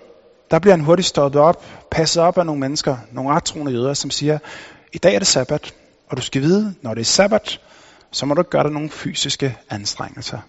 der 0.52 0.60
bliver 0.60 0.74
han 0.74 0.86
hurtigt 0.86 1.08
stoppet 1.08 1.42
op, 1.42 1.66
passet 1.92 2.24
op 2.24 2.38
af 2.38 2.46
nogle 2.46 2.60
mennesker, 2.60 2.98
nogle 3.12 3.34
rettroende 3.34 3.72
jøder, 3.72 3.94
som 3.94 4.12
siger, 4.12 4.40
i 4.94 4.98
dag 4.98 5.16
er 5.16 5.20
det 5.20 5.28
sabbat, 5.28 5.74
og 6.10 6.18
du 6.18 6.22
skal 6.22 6.42
vide, 6.42 6.76
når 6.82 6.94
det 6.94 7.02
er 7.02 7.06
sabbat, 7.06 7.62
så 8.12 8.26
må 8.26 8.34
du 8.34 8.42
ikke 8.42 8.52
gøre 8.52 8.64
dig 8.64 8.72
nogle 8.72 8.90
fysiske 8.90 9.58
anstrengelser. 9.70 10.40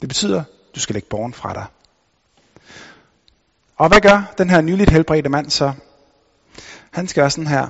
Det 0.00 0.08
betyder, 0.08 0.44
du 0.74 0.80
skal 0.80 0.94
lægge 0.94 1.08
borgen 1.08 1.34
fra 1.34 1.54
dig. 1.54 1.66
Og 3.76 3.88
hvad 3.88 4.00
gør 4.00 4.34
den 4.38 4.50
her 4.50 4.60
nyligt 4.60 4.90
helbredte 4.90 5.28
mand 5.28 5.50
så? 5.50 5.72
Han 6.90 7.08
skal 7.08 7.30
sådan 7.30 7.46
her. 7.46 7.66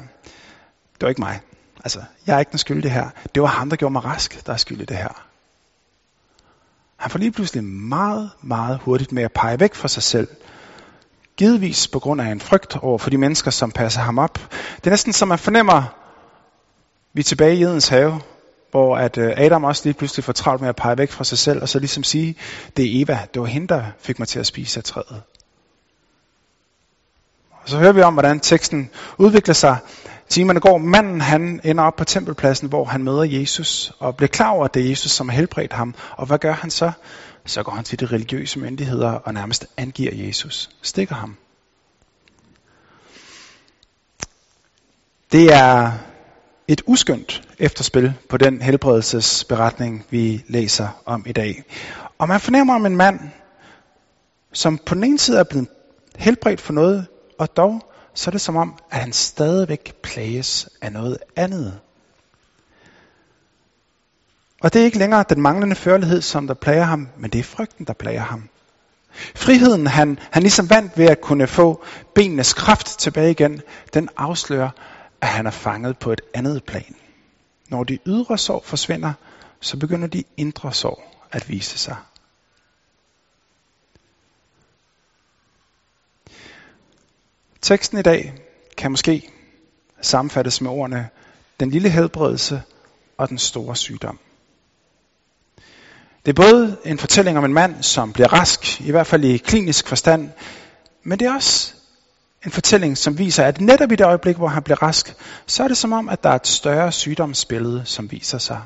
Det 0.94 1.02
var 1.02 1.08
ikke 1.08 1.20
mig. 1.20 1.40
Altså, 1.84 2.02
jeg 2.26 2.34
er 2.34 2.38
ikke 2.38 2.50
den 2.50 2.58
skyldige 2.58 2.92
her. 2.92 3.10
Det 3.34 3.42
var 3.42 3.48
ham, 3.48 3.70
der 3.70 3.76
gjorde 3.76 3.92
mig 3.92 4.04
rask, 4.04 4.46
der 4.46 4.52
er 4.52 4.56
skyldig 4.56 4.88
det 4.88 4.96
her. 4.96 5.26
Han 6.96 7.10
får 7.10 7.18
lige 7.18 7.32
pludselig 7.32 7.64
meget, 7.64 8.30
meget 8.42 8.78
hurtigt 8.78 9.12
med 9.12 9.22
at 9.22 9.32
pege 9.32 9.60
væk 9.60 9.74
fra 9.74 9.88
sig 9.88 10.02
selv. 10.02 10.28
Givetvis 11.37 11.88
på 11.88 11.99
grund 11.99 12.20
af 12.20 12.26
en 12.26 12.40
frygt 12.40 12.76
over 12.76 12.99
for 12.99 13.10
de 13.10 13.18
mennesker, 13.18 13.50
som 13.50 13.70
passer 13.72 14.00
ham 14.00 14.18
op. 14.18 14.38
Det 14.76 14.87
er 14.87 14.90
næsten 14.90 15.12
som 15.12 15.28
man 15.28 15.38
fornemmer, 15.38 15.82
vi 17.12 17.20
er 17.20 17.25
tilbage 17.25 17.56
i 17.56 17.62
Edens 17.62 17.88
have, 17.88 18.20
hvor 18.70 18.96
at 18.96 19.18
øh, 19.18 19.32
Adam 19.37 19.64
også 19.64 19.82
lige 19.84 19.94
pludselig 19.94 20.25
får 20.25 20.32
travlt 20.32 20.60
med 20.60 20.68
at 20.68 20.76
pege 20.76 20.99
væk 20.99 21.10
fra 21.10 21.25
sig 21.25 21.38
selv, 21.38 21.62
og 21.62 21.68
så 21.68 21.78
ligesom 21.78 22.04
sige, 22.04 22.37
det 22.76 22.84
er 22.84 23.02
Eva, 23.02 23.18
det 23.34 23.42
var 23.42 23.46
hende, 23.46 23.68
der 23.68 23.84
fik 24.00 24.18
mig 24.18 24.28
til 24.28 24.38
at 24.38 24.46
spise 24.46 24.80
af 24.80 24.84
træet. 24.84 25.22
Og 27.62 27.68
så 27.68 27.78
hører 27.78 27.92
vi 27.92 28.02
om, 28.02 28.12
hvordan 28.12 28.40
teksten 28.40 28.90
udvikler 29.18 29.54
sig. 29.54 29.76
Timerne 30.28 30.60
går, 30.60 30.78
manden 30.78 31.20
han 31.20 31.60
ender 31.64 31.84
op 31.84 31.96
på 31.96 32.04
tempelpladsen, 32.04 32.68
hvor 32.68 32.84
han 32.84 33.02
møder 33.02 33.22
Jesus, 33.22 33.92
og 33.99 34.16
bliver 34.16 34.28
klar 34.28 34.50
over, 34.50 34.64
at 34.64 34.75
det 34.75 34.84
er 34.84 34.88
Jesus, 34.88 35.10
som 35.10 35.28
har 35.28 35.37
helbredt 35.37 35.72
ham. 35.72 35.94
Og 36.16 36.26
hvad 36.26 36.38
gør 36.38 36.52
han 36.52 36.70
så? 36.70 36.92
Så 37.47 37.62
går 37.62 37.73
han 37.73 37.85
til 37.85 38.00
de 38.00 38.06
religiøse 38.06 38.59
myndigheder 38.59 39.11
og 39.11 39.35
nærmest 39.35 39.66
angiver 39.76 40.14
Jesus, 40.14 40.70
stikker 40.82 41.14
ham. 41.14 41.37
Det 45.32 45.52
er 45.52 45.92
et 46.68 46.82
uskyndt 46.87 47.49
efterspil 47.59 48.14
på 48.28 48.37
den 48.37 48.62
helbredelsesberetning, 48.62 50.06
vi 50.11 50.44
læser 50.49 51.02
om 51.06 51.25
i 51.26 51.32
dag. 51.32 51.62
Og 52.18 52.28
man 52.28 52.40
fornemmer 52.40 52.75
om 52.75 52.87
en 52.87 52.97
mand, 52.97 53.20
som 54.52 54.78
på 54.78 54.94
den 54.94 55.04
ene 55.04 55.18
side 55.18 55.38
er 55.38 55.44
blevet 55.44 55.68
helbredt 56.16 56.61
for 56.61 56.73
noget, 56.73 57.06
og 57.38 57.56
dog 57.56 57.90
så 58.14 58.30
er 58.30 58.32
det 58.32 58.40
som 58.40 58.56
om, 58.56 58.78
at 58.90 59.00
han 59.00 59.12
stadigvæk 59.12 59.94
plages 60.02 60.68
af 60.82 60.92
noget 60.92 61.18
andet. 61.37 61.80
Og 64.60 64.72
det 64.72 64.80
er 64.80 64.84
ikke 64.84 64.98
længere 64.98 65.24
den 65.28 65.40
manglende 65.40 65.76
førlighed, 65.76 66.22
som 66.22 66.46
der 66.46 66.54
plager 66.54 66.82
ham, 66.84 67.08
men 67.16 67.30
det 67.30 67.38
er 67.38 67.42
frygten, 67.42 67.84
der 67.86 67.92
plager 67.92 68.20
ham. 68.20 68.48
Friheden, 69.34 69.86
han, 69.86 70.18
han 70.30 70.42
ligesom 70.42 70.70
vandt 70.70 70.98
ved 70.98 71.06
at 71.06 71.20
kunne 71.20 71.46
få 71.46 71.84
benenes 72.14 72.54
kraft 72.54 72.86
tilbage 72.86 73.30
igen, 73.30 73.62
den 73.94 74.08
afslører, 74.16 74.70
at 75.20 75.28
han 75.28 75.46
er 75.46 75.50
fanget 75.50 75.98
på 75.98 76.12
et 76.12 76.20
andet 76.34 76.64
plan. 76.64 76.94
Når 77.68 77.84
de 77.84 77.98
ydre 78.06 78.38
sår 78.38 78.62
forsvinder, 78.64 79.12
så 79.60 79.76
begynder 79.76 80.08
de 80.08 80.24
indre 80.36 80.72
sår 80.72 81.26
at 81.32 81.48
vise 81.48 81.78
sig. 81.78 81.96
Teksten 87.62 87.98
i 87.98 88.02
dag 88.02 88.34
kan 88.76 88.90
måske 88.90 89.30
sammenfattes 90.00 90.60
med 90.60 90.70
ordene 90.70 91.08
den 91.60 91.70
lille 91.70 91.90
helbredelse 91.90 92.62
og 93.16 93.28
den 93.28 93.38
store 93.38 93.76
sygdom. 93.76 94.18
Det 96.26 96.38
er 96.38 96.42
både 96.42 96.76
en 96.84 96.98
fortælling 96.98 97.38
om 97.38 97.44
en 97.44 97.52
mand, 97.52 97.82
som 97.82 98.12
bliver 98.12 98.32
rask, 98.32 98.80
i 98.80 98.90
hvert 98.90 99.06
fald 99.06 99.24
i 99.24 99.36
klinisk 99.36 99.88
forstand, 99.88 100.30
men 101.02 101.18
det 101.18 101.26
er 101.26 101.34
også 101.34 101.74
en 102.44 102.50
fortælling, 102.50 102.98
som 102.98 103.18
viser, 103.18 103.44
at 103.44 103.60
netop 103.60 103.92
i 103.92 103.96
det 103.96 104.04
øjeblik, 104.06 104.36
hvor 104.36 104.48
han 104.48 104.62
bliver 104.62 104.82
rask, 104.82 105.14
så 105.46 105.64
er 105.64 105.68
det 105.68 105.76
som 105.76 105.92
om, 105.92 106.08
at 106.08 106.22
der 106.22 106.30
er 106.30 106.34
et 106.34 106.46
større 106.46 106.92
sygdomsbillede, 106.92 107.82
som 107.84 108.10
viser 108.10 108.38
sig. 108.38 108.60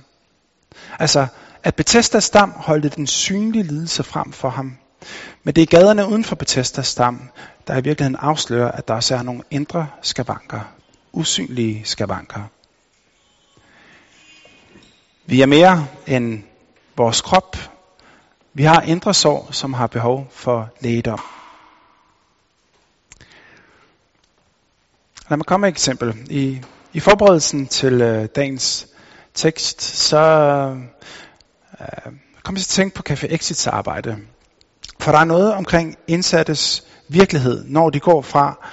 Altså, 0.99 1.27
at 1.63 1.75
Bethesdas 1.75 2.25
stam 2.25 2.53
holdte 2.57 2.89
den 2.89 3.07
synlige 3.07 3.63
lidelse 3.63 4.03
frem 4.03 4.33
for 4.33 4.49
ham. 4.49 4.77
Men 5.45 5.55
det 5.55 5.63
er 5.63 5.67
gaderne 5.67 6.09
uden 6.09 6.25
for 6.25 6.37
Bethesdas 6.37 6.87
stam, 6.87 7.31
der 7.67 7.77
i 7.77 7.83
virkeligheden 7.83 8.17
afslører, 8.17 8.71
at 8.71 8.89
der 8.89 8.95
også 8.95 9.17
er 9.17 9.23
nogle 9.23 9.43
indre 9.51 9.87
skavanker. 10.03 10.61
Usynlige 11.13 11.83
skavanker. 11.85 12.41
Vi 15.27 15.41
er 15.43 15.47
mere 15.47 15.87
end 16.07 16.43
vores 16.97 17.21
krop. 17.21 17.57
Vi 18.53 18.63
har 18.63 18.81
indre 18.81 19.15
sår, 19.15 19.49
som 19.51 19.73
har 19.73 19.87
behov 19.87 20.29
for 20.31 20.69
lægedom. 20.81 21.21
Lad 25.29 25.37
mig 25.37 25.47
komme 25.47 25.65
med 25.65 25.69
et 25.69 25.73
eksempel. 25.73 26.27
I, 26.31 26.61
i 26.93 27.01
forberedelsen 27.01 27.67
til 27.67 28.03
øh, 28.03 28.29
dagens 28.37 28.89
tekst, 29.35 29.83
så 29.83 30.19
øh, 31.81 32.13
kom 32.43 32.55
jeg 32.55 32.63
til 32.63 32.67
at 32.67 32.75
tænke 32.85 32.95
på 32.95 33.03
Café 33.11 33.35
Exits 33.35 33.67
arbejde. 33.67 34.17
For 35.01 35.13
der 35.13 35.19
er 35.19 35.25
noget 35.25 35.53
omkring 35.55 35.97
indsattes 36.07 36.85
virkelighed, 37.09 37.65
når 37.65 37.91
de 37.91 38.01
går 38.01 38.23
fra 38.23 38.69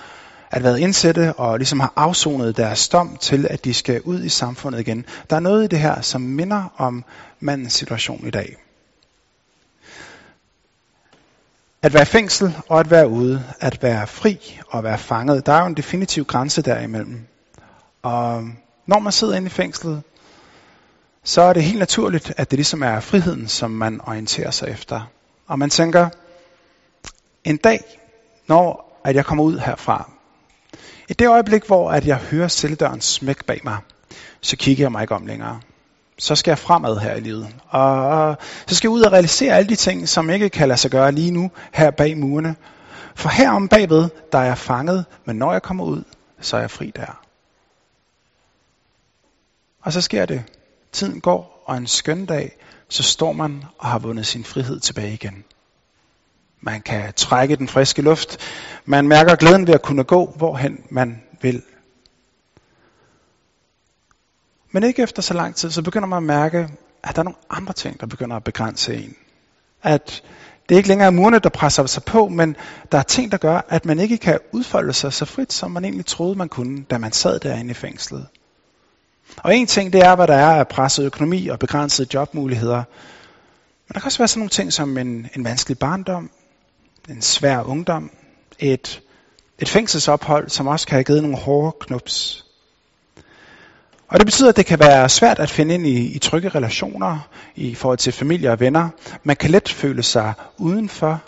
at 0.52 0.64
være 0.64 0.82
indsatte 0.82 1.34
og 1.34 1.58
ligesom 1.58 1.80
har 1.80 1.94
afsonet 1.96 2.58
deres 2.58 2.90
dom 2.90 3.18
til, 3.18 3.48
at 3.50 3.66
de 3.66 3.74
skal 3.74 4.02
ud 4.02 4.24
i 4.24 4.30
samfundet 4.30 4.80
igen. 4.80 5.06
Der 5.30 5.36
er 5.36 5.40
noget 5.40 5.64
i 5.64 5.68
det 5.68 5.80
her, 5.80 6.02
som 6.02 6.22
minder 6.22 6.74
om 6.78 7.04
mandens 7.40 7.74
situation 7.74 8.28
i 8.28 8.32
dag. 8.32 8.58
At 11.82 11.94
være 11.94 12.06
fængsel 12.06 12.58
og 12.70 12.80
at 12.80 12.92
være 12.92 13.08
ude, 13.08 13.44
at 13.60 13.84
være 13.84 14.08
fri 14.08 14.60
og 14.68 14.78
at 14.78 14.84
være 14.84 14.98
fanget, 14.98 15.46
der 15.46 15.54
er 15.54 15.60
jo 15.60 15.66
en 15.66 15.78
definitiv 15.78 16.26
grænse 16.26 16.62
derimellem. 16.62 17.20
Og 18.02 18.44
når 18.86 19.00
man 19.00 19.12
sidder 19.12 19.36
inde 19.36 19.48
i 19.48 19.50
fængslet, 19.50 20.04
så 21.24 21.42
er 21.42 21.54
det 21.54 21.64
helt 21.64 21.80
naturligt, 21.80 22.34
at 22.38 22.52
det 22.52 22.58
ligesom 22.58 22.84
er 22.84 23.00
friheden, 23.00 23.48
som 23.48 23.72
man 23.72 24.02
orienterer 24.08 24.52
sig 24.52 24.70
efter. 24.70 25.02
Og 25.48 25.60
man 25.60 25.70
tænker, 25.70 26.10
en 27.44 27.58
dag, 27.58 27.80
når 28.48 28.92
at 29.04 29.16
jeg 29.16 29.26
kommer 29.26 29.44
ud 29.44 29.60
herfra, 29.60 30.12
i 31.12 31.14
det 31.14 31.28
øjeblik, 31.28 31.68
hvor 31.68 31.92
at 31.92 32.08
jeg 32.08 32.18
hører 32.18 32.48
celledøren 32.48 33.02
smæk 33.02 33.46
bag 33.46 33.60
mig, 33.64 33.78
så 34.42 34.58
kigger 34.58 34.84
jeg 34.84 34.92
mig 34.92 35.02
ikke 35.02 35.16
om 35.16 35.26
længere 35.26 35.60
så 36.22 36.36
skal 36.36 36.52
jeg 36.52 36.60
fremad 36.60 36.98
her 36.98 37.16
i 37.16 37.20
livet. 37.20 37.48
Og 37.70 38.38
så 38.68 38.76
skal 38.76 38.88
jeg 38.88 38.94
ud 38.94 39.02
og 39.02 39.12
realisere 39.12 39.54
alle 39.54 39.70
de 39.70 39.76
ting, 39.76 40.10
som 40.10 40.30
ikke 40.30 40.50
kan 40.50 40.68
lade 40.68 40.78
sig 40.78 40.92
gøre 40.92 41.12
lige 41.12 41.32
nu 41.32 41.52
her 41.74 41.92
bag 41.92 42.18
murene. 42.18 42.56
For 43.16 43.30
herom 43.30 43.68
bagved, 43.68 44.10
der 44.32 44.38
er 44.38 44.44
jeg 44.44 44.58
fanget, 44.58 45.06
men 45.26 45.36
når 45.36 45.52
jeg 45.52 45.62
kommer 45.62 45.84
ud, 45.84 46.04
så 46.40 46.58
er 46.58 46.62
jeg 46.62 46.72
fri 46.72 46.92
der. 46.96 47.22
Og 49.82 49.94
så 49.94 50.02
sker 50.02 50.26
det. 50.26 50.44
Tiden 50.92 51.22
går, 51.22 51.64
og 51.66 51.78
en 51.78 51.88
skøn 51.88 52.26
dag, 52.26 52.58
så 52.90 53.04
står 53.04 53.32
man 53.32 53.64
og 53.78 53.88
har 53.88 54.00
vundet 54.00 54.26
sin 54.26 54.44
frihed 54.44 54.80
tilbage 54.80 55.14
igen. 55.14 55.44
Man 56.62 56.82
kan 56.82 57.14
trække 57.14 57.56
den 57.56 57.68
friske 57.68 58.02
luft. 58.02 58.38
Man 58.86 59.08
mærker 59.08 59.36
glæden 59.36 59.68
ved 59.68 59.74
at 59.74 59.82
kunne 59.82 60.04
gå, 60.04 60.34
hvorhen 60.36 60.84
man 60.90 61.22
vil. 61.42 61.62
Men 64.72 64.84
ikke 64.84 65.02
efter 65.02 65.22
så 65.22 65.34
lang 65.34 65.56
tid, 65.56 65.72
så 65.72 65.82
begynder 65.82 66.08
man 66.08 66.18
at 66.18 66.24
mærke, 66.24 66.70
at 67.04 67.16
der 67.16 67.20
er 67.20 67.24
nogle 67.24 67.38
andre 67.50 67.74
ting, 67.74 68.00
der 68.00 68.08
begynder 68.08 68.36
at 68.36 68.44
begrænse 68.44 68.96
en. 68.96 69.16
At 69.84 70.24
det 70.70 70.76
ikke 70.76 70.88
længere 70.88 71.08
er 71.08 71.12
murene, 71.12 71.40
der 71.40 71.50
presser 71.50 71.86
sig 71.86 72.04
på, 72.04 72.28
men 72.28 72.56
der 72.92 72.98
er 72.98 73.04
ting, 73.04 73.32
der 73.32 73.38
gør, 73.38 73.62
at 73.70 73.86
man 73.86 74.00
ikke 74.00 74.18
kan 74.18 74.40
udfolde 74.52 74.94
sig 74.94 75.14
så 75.14 75.26
frit, 75.26 75.54
som 75.54 75.72
man 75.72 75.86
egentlig 75.86 76.06
troede, 76.06 76.38
man 76.38 76.50
kunne, 76.50 76.84
da 76.84 76.98
man 76.98 77.12
sad 77.12 77.40
derinde 77.40 77.72
i 77.72 77.74
fængslet. 77.74 78.28
Og 79.38 79.56
en 79.56 79.68
ting, 79.68 79.94
det 79.94 80.02
er, 80.02 80.16
hvad 80.16 80.28
der 80.28 80.36
er 80.36 80.60
af 80.60 80.68
presset 80.68 81.06
økonomi 81.06 81.48
og 81.48 81.60
begrænsede 81.60 82.08
jobmuligheder. 82.14 82.84
Men 83.88 83.94
der 83.94 84.00
kan 84.00 84.06
også 84.06 84.18
være 84.18 84.28
sådan 84.28 84.40
nogle 84.40 84.50
ting 84.50 84.74
som 84.74 84.98
en, 84.98 85.30
en 85.36 85.44
vanskelig 85.44 85.80
barndom, 85.80 86.30
en 87.10 87.22
svær 87.22 87.62
ungdom, 87.62 88.12
et, 88.60 89.02
et 89.60 89.70
fængselsophold, 89.70 90.50
som 90.50 90.68
også 90.68 90.88
kan 90.88 90.96
have 90.96 91.04
givet 91.04 91.22
nogle 91.22 91.38
hårde 91.38 91.78
knups. 91.80 92.46
Og 94.08 94.20
det 94.20 94.28
betyder, 94.28 94.50
at 94.50 94.56
det 94.56 94.66
kan 94.66 94.80
være 94.80 95.10
svært 95.10 95.40
at 95.40 95.50
finde 95.50 95.74
ind 95.74 95.88
i, 95.88 96.16
i 96.16 96.20
trygge 96.20 96.50
relationer 96.50 97.30
i 97.56 97.76
forhold 97.76 97.98
til 97.98 98.14
familie 98.14 98.52
og 98.52 98.60
venner. 98.60 98.90
Man 99.24 99.36
kan 99.36 99.52
let 99.52 99.70
føle 99.70 100.04
sig 100.04 100.34
udenfor. 100.58 101.22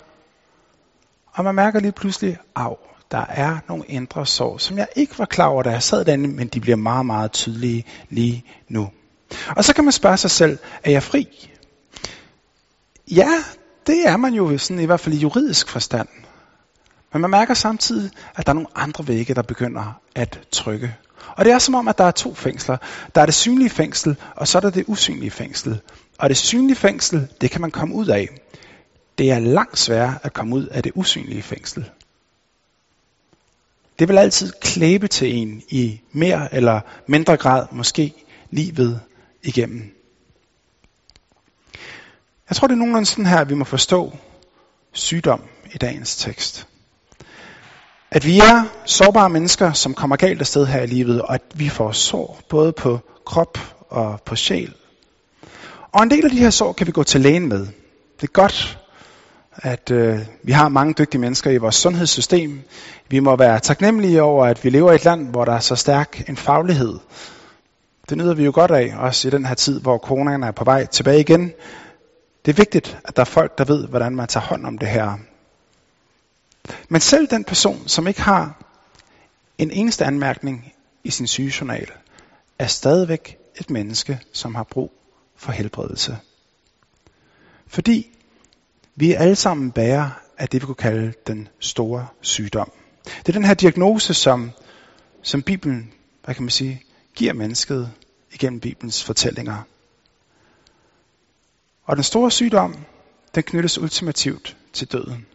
Og 1.32 1.44
man 1.44 1.54
mærker 1.54 1.80
lige 1.80 1.92
pludselig, 1.92 2.38
af, 2.56 2.76
der 3.10 3.24
er 3.28 3.58
nogle 3.68 3.84
indre 3.88 4.26
sår, 4.26 4.58
som 4.58 4.78
jeg 4.78 4.88
ikke 4.96 5.18
var 5.18 5.24
klar 5.24 5.46
over, 5.46 5.62
da 5.62 5.70
jeg 5.70 5.82
sad 5.82 6.04
derinde, 6.04 6.28
men 6.28 6.48
de 6.48 6.60
bliver 6.60 6.76
meget, 6.76 7.06
meget 7.06 7.32
tydelige 7.32 7.84
lige 8.08 8.44
nu. 8.68 8.90
Og 9.56 9.64
så 9.64 9.74
kan 9.74 9.84
man 9.84 9.92
spørge 9.92 10.16
sig 10.16 10.30
selv, 10.30 10.58
er 10.84 10.90
jeg 10.90 11.02
fri? 11.02 11.50
Ja, 13.10 13.28
det 13.86 14.08
er 14.08 14.16
man 14.16 14.34
jo 14.34 14.58
sådan, 14.58 14.82
i 14.82 14.86
hvert 14.86 15.00
fald 15.00 15.14
i 15.14 15.18
juridisk 15.18 15.68
forstand. 15.68 16.08
Men 17.12 17.20
man 17.20 17.30
mærker 17.30 17.54
samtidig, 17.54 18.10
at 18.36 18.46
der 18.46 18.52
er 18.52 18.54
nogle 18.54 18.68
andre 18.74 19.08
vægge, 19.08 19.34
der 19.34 19.42
begynder 19.42 20.00
at 20.14 20.40
trykke. 20.52 20.96
Og 21.36 21.44
det 21.44 21.52
er 21.52 21.58
som 21.58 21.74
om, 21.74 21.88
at 21.88 21.98
der 21.98 22.04
er 22.04 22.10
to 22.10 22.34
fængsler. 22.34 22.76
Der 23.14 23.20
er 23.20 23.26
det 23.26 23.34
synlige 23.34 23.70
fængsel, 23.70 24.16
og 24.36 24.48
så 24.48 24.58
er 24.58 24.60
der 24.60 24.70
det 24.70 24.84
usynlige 24.86 25.30
fængsel. 25.30 25.80
Og 26.18 26.28
det 26.28 26.36
synlige 26.36 26.76
fængsel, 26.76 27.28
det 27.40 27.50
kan 27.50 27.60
man 27.60 27.70
komme 27.70 27.94
ud 27.94 28.06
af. 28.06 28.28
Det 29.18 29.30
er 29.30 29.38
langt 29.38 29.78
sværere 29.78 30.18
at 30.22 30.32
komme 30.32 30.56
ud 30.56 30.66
af 30.66 30.82
det 30.82 30.92
usynlige 30.94 31.42
fængsel. 31.42 31.90
Det 33.98 34.08
vil 34.08 34.18
altid 34.18 34.52
klæbe 34.60 35.08
til 35.08 35.34
en 35.34 35.62
i 35.68 36.00
mere 36.12 36.54
eller 36.54 36.80
mindre 37.06 37.36
grad, 37.36 37.66
måske 37.72 38.14
livet 38.50 39.00
igennem. 39.42 39.90
Jeg 42.48 42.56
tror, 42.56 42.68
det 42.68 42.74
er 42.74 42.78
nogenlunde 42.78 43.06
sådan 43.06 43.26
her, 43.26 43.44
vi 43.44 43.54
må 43.54 43.64
forstå 43.64 44.16
sygdom 44.92 45.42
i 45.74 45.78
dagens 45.78 46.16
tekst. 46.16 46.66
At 48.10 48.26
vi 48.26 48.38
er 48.38 48.64
sårbare 48.84 49.30
mennesker, 49.30 49.72
som 49.72 49.94
kommer 49.94 50.16
galt 50.16 50.40
af 50.40 50.46
sted 50.46 50.66
her 50.66 50.82
i 50.82 50.86
livet, 50.86 51.22
og 51.22 51.34
at 51.34 51.42
vi 51.54 51.68
får 51.68 51.92
sår 51.92 52.40
både 52.48 52.72
på 52.72 53.00
krop 53.26 53.58
og 53.88 54.20
på 54.24 54.36
sjæl. 54.36 54.74
Og 55.92 56.02
en 56.02 56.10
del 56.10 56.24
af 56.24 56.30
de 56.30 56.38
her 56.38 56.50
sår 56.50 56.72
kan 56.72 56.86
vi 56.86 56.92
gå 56.92 57.02
til 57.02 57.20
lægen 57.20 57.48
med. 57.48 57.66
Det 58.20 58.22
er 58.22 58.32
godt, 58.32 58.78
at 59.52 59.90
øh, 59.90 60.18
vi 60.42 60.52
har 60.52 60.68
mange 60.68 60.94
dygtige 60.98 61.20
mennesker 61.20 61.50
i 61.50 61.56
vores 61.56 61.74
sundhedssystem. 61.74 62.60
Vi 63.08 63.20
må 63.20 63.36
være 63.36 63.60
taknemmelige 63.60 64.22
over, 64.22 64.46
at 64.46 64.64
vi 64.64 64.70
lever 64.70 64.92
i 64.92 64.94
et 64.94 65.04
land, 65.04 65.28
hvor 65.28 65.44
der 65.44 65.52
er 65.52 65.60
så 65.60 65.76
stærk 65.76 66.28
en 66.28 66.36
faglighed. 66.36 66.98
Det 68.08 68.18
nyder 68.18 68.34
vi 68.34 68.44
jo 68.44 68.52
godt 68.54 68.70
af, 68.70 68.94
også 68.98 69.28
i 69.28 69.30
den 69.30 69.46
her 69.46 69.54
tid, 69.54 69.80
hvor 69.80 69.98
coronaen 69.98 70.42
er 70.42 70.50
på 70.50 70.64
vej 70.64 70.86
tilbage 70.86 71.20
igen. 71.20 71.52
Det 72.44 72.52
er 72.52 72.56
vigtigt, 72.56 72.98
at 73.04 73.16
der 73.16 73.20
er 73.22 73.26
folk, 73.26 73.58
der 73.58 73.64
ved, 73.64 73.88
hvordan 73.88 74.16
man 74.16 74.28
tager 74.28 74.46
hånd 74.46 74.66
om 74.66 74.78
det 74.78 74.88
her. 74.88 75.18
Men 76.88 77.00
selv 77.00 77.26
den 77.30 77.44
person, 77.44 77.88
som 77.88 78.06
ikke 78.06 78.20
har 78.22 78.62
en 79.58 79.70
eneste 79.70 80.04
anmærkning 80.04 80.72
i 81.04 81.10
sin 81.10 81.26
sygejournal, 81.26 81.90
er 82.58 82.66
stadigvæk 82.66 83.38
et 83.56 83.70
menneske, 83.70 84.20
som 84.32 84.54
har 84.54 84.64
brug 84.64 84.92
for 85.36 85.52
helbredelse. 85.52 86.18
Fordi 87.66 88.10
vi 88.96 89.12
er 89.12 89.18
alle 89.18 89.36
sammen 89.36 89.70
bærer 89.70 90.10
af 90.38 90.48
det, 90.48 90.62
vi 90.62 90.66
kunne 90.66 90.74
kalde 90.74 91.12
den 91.26 91.48
store 91.60 92.06
sygdom. 92.20 92.72
Det 93.04 93.28
er 93.28 93.32
den 93.32 93.44
her 93.44 93.54
diagnose, 93.54 94.14
som, 94.14 94.50
som 95.22 95.42
Bibelen, 95.42 95.92
hvad 96.24 96.34
kan 96.34 96.42
man 96.44 96.50
sige, 96.50 96.82
giver 97.14 97.32
mennesket 97.32 97.90
igennem 98.32 98.60
Bibelens 98.60 99.04
fortællinger. 99.04 99.62
Og 101.84 101.96
den 101.96 102.04
store 102.04 102.30
sygdom, 102.30 102.76
den 103.34 103.42
knyttes 103.42 103.78
ultimativt 103.78 104.56
til 104.72 104.92
døden. 104.92 105.26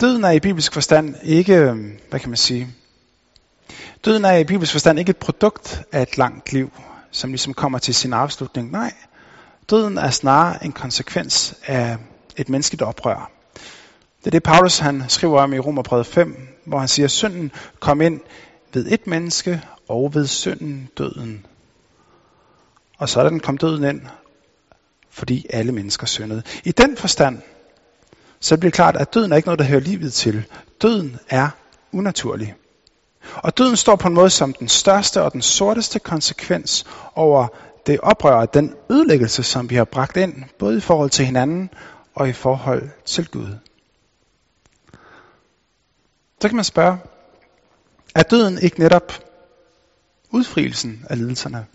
Døden 0.00 0.24
er 0.24 0.30
i 0.30 0.40
bibelsk 0.40 0.72
forstand 0.72 1.14
ikke, 1.22 1.72
hvad 2.10 2.20
kan 2.20 2.28
man 2.28 2.36
sige, 2.36 2.68
døden 4.04 4.24
er 4.24 4.36
i 4.36 4.44
bibelsk 4.44 4.72
forstand 4.72 4.98
ikke 4.98 5.10
et 5.10 5.16
produkt 5.16 5.82
af 5.92 6.02
et 6.02 6.18
langt 6.18 6.52
liv, 6.52 6.72
som 7.10 7.30
ligesom 7.30 7.54
kommer 7.54 7.78
til 7.78 7.94
sin 7.94 8.12
afslutning. 8.12 8.70
Nej, 8.70 8.94
døden 9.70 9.98
er 9.98 10.10
snarere 10.10 10.64
en 10.64 10.72
konsekvens 10.72 11.54
af 11.66 11.96
et 12.36 12.48
menneskeligt 12.48 12.82
oprør. 12.82 13.30
Det 14.18 14.26
er 14.26 14.30
det, 14.30 14.42
Paulus 14.42 14.78
han 14.78 15.04
skriver 15.08 15.40
om 15.40 15.52
i 15.52 15.58
Romerbrevet 15.58 16.06
5, 16.06 16.48
hvor 16.64 16.78
han 16.78 16.88
siger, 16.88 17.06
at 17.06 17.10
synden 17.10 17.52
kom 17.80 18.00
ind 18.00 18.20
ved 18.72 18.86
et 18.86 19.06
menneske 19.06 19.62
og 19.88 20.14
ved 20.14 20.26
synden 20.26 20.88
døden. 20.98 21.46
Og 22.98 23.08
sådan 23.08 23.40
kom 23.40 23.58
døden 23.58 23.84
ind, 23.84 24.00
fordi 25.10 25.46
alle 25.50 25.72
mennesker 25.72 26.06
syndede. 26.06 26.42
I 26.64 26.72
den 26.72 26.96
forstand, 26.96 27.42
så 28.40 28.56
bliver 28.56 28.70
det 28.70 28.74
klart, 28.74 28.96
at 28.96 29.14
døden 29.14 29.32
er 29.32 29.36
ikke 29.36 29.46
noget, 29.46 29.58
der 29.58 29.64
hører 29.64 29.80
livet 29.80 30.12
til. 30.12 30.44
Døden 30.82 31.18
er 31.28 31.48
unaturlig. 31.92 32.54
Og 33.34 33.58
døden 33.58 33.76
står 33.76 33.96
på 33.96 34.08
en 34.08 34.14
måde 34.14 34.30
som 34.30 34.52
den 34.52 34.68
største 34.68 35.22
og 35.22 35.32
den 35.32 35.42
sorteste 35.42 35.98
konsekvens 35.98 36.84
over 37.14 37.46
det 37.86 38.00
oprør 38.00 38.34
og 38.34 38.54
den 38.54 38.74
ødelæggelse, 38.90 39.42
som 39.42 39.70
vi 39.70 39.74
har 39.74 39.84
bragt 39.84 40.16
ind, 40.16 40.44
både 40.58 40.76
i 40.76 40.80
forhold 40.80 41.10
til 41.10 41.24
hinanden 41.26 41.70
og 42.14 42.28
i 42.28 42.32
forhold 42.32 42.90
til 43.04 43.28
Gud. 43.28 43.56
Så 46.42 46.48
kan 46.48 46.56
man 46.56 46.64
spørge, 46.64 46.98
er 48.14 48.22
døden 48.22 48.58
ikke 48.62 48.80
netop 48.80 49.12
udfrielsen 50.30 51.04
af 51.10 51.18
lidelserne? 51.18 51.66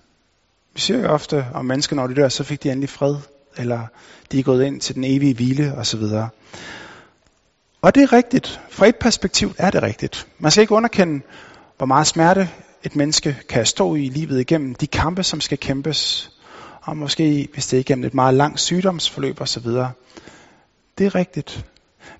Vi 0.74 0.80
siger 0.80 1.00
jo 1.00 1.08
ofte 1.08 1.46
om 1.54 1.66
mennesker, 1.66 1.96
når 1.96 2.08
de 2.08 2.16
dør, 2.16 2.30
så 2.30 2.44
fik 2.44 2.64
de 2.64 2.72
endelig 2.72 2.90
fred, 2.90 3.16
eller 3.58 3.88
de 4.32 4.40
er 4.40 4.44
gået 4.44 4.66
ind 4.66 4.82
til 4.82 4.96
den 4.96 5.04
evige 5.04 5.34
hvile 5.34 5.74
osv. 5.78 6.04
Og 7.82 7.96
det 7.96 8.04
er 8.04 8.14
rigtigt. 8.14 8.62
Fra 8.70 8.86
et 8.88 8.96
perspektiv 8.96 9.54
er 9.58 9.70
det 9.72 9.84
rigtigt. 9.84 10.28
Man 10.40 10.52
skal 10.52 10.62
ikke 10.62 10.74
underkende, 10.74 11.22
hvor 11.78 11.86
meget 11.86 12.08
smerte 12.08 12.50
et 12.84 12.96
menneske 12.96 13.38
kan 13.50 13.66
stå 13.66 13.96
i 13.96 14.10
livet 14.10 14.40
igennem, 14.40 14.76
de 14.76 14.88
kampe, 14.88 15.24
som 15.24 15.42
skal 15.42 15.58
kæmpes, 15.58 16.32
og 16.82 16.98
måske, 16.98 17.48
hvis 17.54 17.68
det 17.68 17.78
er 17.78 17.80
igennem 17.80 18.06
et 18.06 18.14
meget 18.14 18.34
langt 18.34 18.60
sygdomsforløb 18.60 19.42
osv. 19.42 19.68
Det 20.98 21.06
er 21.06 21.16
rigtigt. 21.16 21.66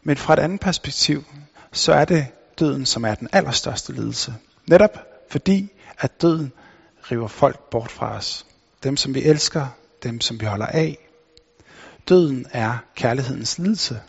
Men 0.04 0.18
fra 0.18 0.34
et 0.34 0.40
andet 0.40 0.60
perspektiv, 0.60 1.24
så 1.72 1.94
er 1.94 2.06
det 2.06 2.28
døden, 2.60 2.86
som 2.86 3.06
er 3.06 3.16
den 3.16 3.28
allerstørste 3.32 3.94
lidelse. 3.94 4.34
Netop 4.68 4.98
fordi, 5.30 5.72
at 6.00 6.22
døden 6.22 6.52
driver 7.12 7.28
folk 7.28 7.70
bort 7.70 7.92
fra 7.92 8.16
os. 8.16 8.46
Dem, 8.84 8.98
som 8.98 9.16
vi 9.16 9.24
elsker, 9.24 9.68
dem, 10.04 10.22
som 10.22 10.40
vi 10.40 10.46
holder 10.46 10.66
af. 10.66 10.98
Døden 12.10 12.46
er 12.52 12.78
kærlighedens 12.96 13.60
lidelse. 13.60 14.02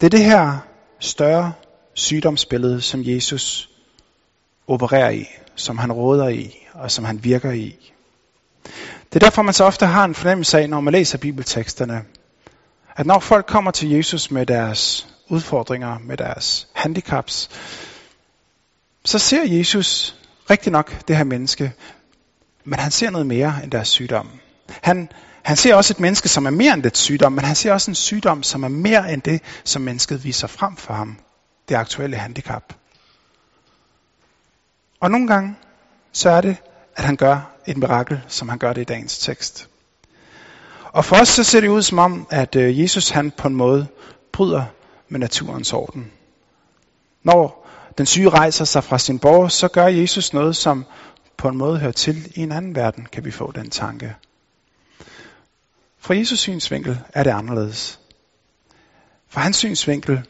Det 0.00 0.06
er 0.06 0.10
det 0.10 0.24
her 0.24 0.58
større 1.00 1.52
sygdomsbillede, 1.94 2.80
som 2.80 3.00
Jesus 3.04 3.70
opererer 4.66 5.10
i, 5.10 5.26
som 5.54 5.78
han 5.78 5.92
råder 5.92 6.28
i, 6.28 6.66
og 6.72 6.90
som 6.90 7.04
han 7.04 7.24
virker 7.24 7.50
i. 7.50 7.92
Det 9.12 9.14
er 9.14 9.18
derfor, 9.18 9.42
man 9.42 9.54
så 9.54 9.64
ofte 9.64 9.86
har 9.86 10.04
en 10.04 10.14
fornemmelse 10.14 10.58
af, 10.58 10.70
når 10.70 10.80
man 10.80 10.92
læser 10.92 11.18
bibelteksterne, 11.18 12.04
at 12.96 13.06
når 13.06 13.18
folk 13.18 13.46
kommer 13.46 13.70
til 13.70 13.90
Jesus 13.90 14.30
med 14.30 14.46
deres 14.46 15.13
udfordringer, 15.34 15.98
med 15.98 16.16
deres 16.16 16.68
handicaps, 16.72 17.50
så 19.04 19.18
ser 19.18 19.44
Jesus 19.44 20.16
rigtig 20.50 20.72
nok 20.72 21.08
det 21.08 21.16
her 21.16 21.24
menneske, 21.24 21.72
men 22.64 22.78
han 22.78 22.90
ser 22.90 23.10
noget 23.10 23.26
mere 23.26 23.60
end 23.62 23.70
deres 23.70 23.88
sygdom. 23.88 24.30
Han, 24.82 25.08
han 25.42 25.56
ser 25.56 25.74
også 25.74 25.92
et 25.92 26.00
menneske, 26.00 26.28
som 26.28 26.46
er 26.46 26.50
mere 26.50 26.74
end 26.74 26.82
det 26.82 26.96
sygdom, 26.96 27.32
men 27.32 27.44
han 27.44 27.54
ser 27.54 27.72
også 27.72 27.90
en 27.90 27.94
sygdom, 27.94 28.42
som 28.42 28.62
er 28.62 28.68
mere 28.68 29.12
end 29.12 29.22
det, 29.22 29.42
som 29.64 29.82
mennesket 29.82 30.24
viser 30.24 30.46
frem 30.46 30.76
for 30.76 30.94
ham. 30.94 31.18
Det 31.68 31.74
aktuelle 31.74 32.16
handicap. 32.16 32.74
Og 35.00 35.10
nogle 35.10 35.28
gange, 35.28 35.56
så 36.12 36.30
er 36.30 36.40
det, 36.40 36.56
at 36.96 37.04
han 37.04 37.16
gør 37.16 37.50
et 37.66 37.76
mirakel, 37.76 38.20
som 38.28 38.48
han 38.48 38.58
gør 38.58 38.72
det 38.72 38.80
i 38.80 38.84
dagens 38.84 39.18
tekst. 39.18 39.68
Og 40.92 41.04
for 41.04 41.16
os 41.16 41.28
så 41.28 41.44
ser 41.44 41.60
det 41.60 41.68
ud 41.68 41.82
som 41.82 41.98
om, 41.98 42.26
at 42.30 42.56
øh, 42.56 42.80
Jesus 42.80 43.10
han 43.10 43.30
på 43.30 43.48
en 43.48 43.54
måde 43.54 43.86
bryder 44.32 44.64
med 45.08 45.20
naturens 45.20 45.72
orden. 45.72 46.10
Når 47.22 47.66
den 47.98 48.06
syge 48.06 48.28
rejser 48.28 48.64
sig 48.64 48.84
fra 48.84 48.98
sin 48.98 49.18
borg, 49.18 49.50
så 49.50 49.68
gør 49.68 49.86
Jesus 49.86 50.32
noget, 50.32 50.56
som 50.56 50.84
på 51.36 51.48
en 51.48 51.56
måde 51.56 51.78
hører 51.78 51.92
til 51.92 52.32
i 52.34 52.40
en 52.40 52.52
anden 52.52 52.74
verden, 52.74 53.06
kan 53.12 53.24
vi 53.24 53.30
få 53.30 53.52
den 53.52 53.70
tanke. 53.70 54.14
Fra 55.98 56.14
Jesus 56.14 56.38
synsvinkel 56.38 56.98
er 57.14 57.22
det 57.22 57.30
anderledes. 57.30 58.00
Fra 59.28 59.40
hans 59.40 59.56
synsvinkel, 59.56 60.26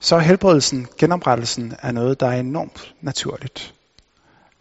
så 0.00 0.16
er 0.16 0.20
helbredelsen, 0.20 0.86
genoprettelsen, 0.98 1.74
er 1.82 1.92
noget, 1.92 2.20
der 2.20 2.26
er 2.26 2.40
enormt 2.40 2.94
naturligt. 3.00 3.74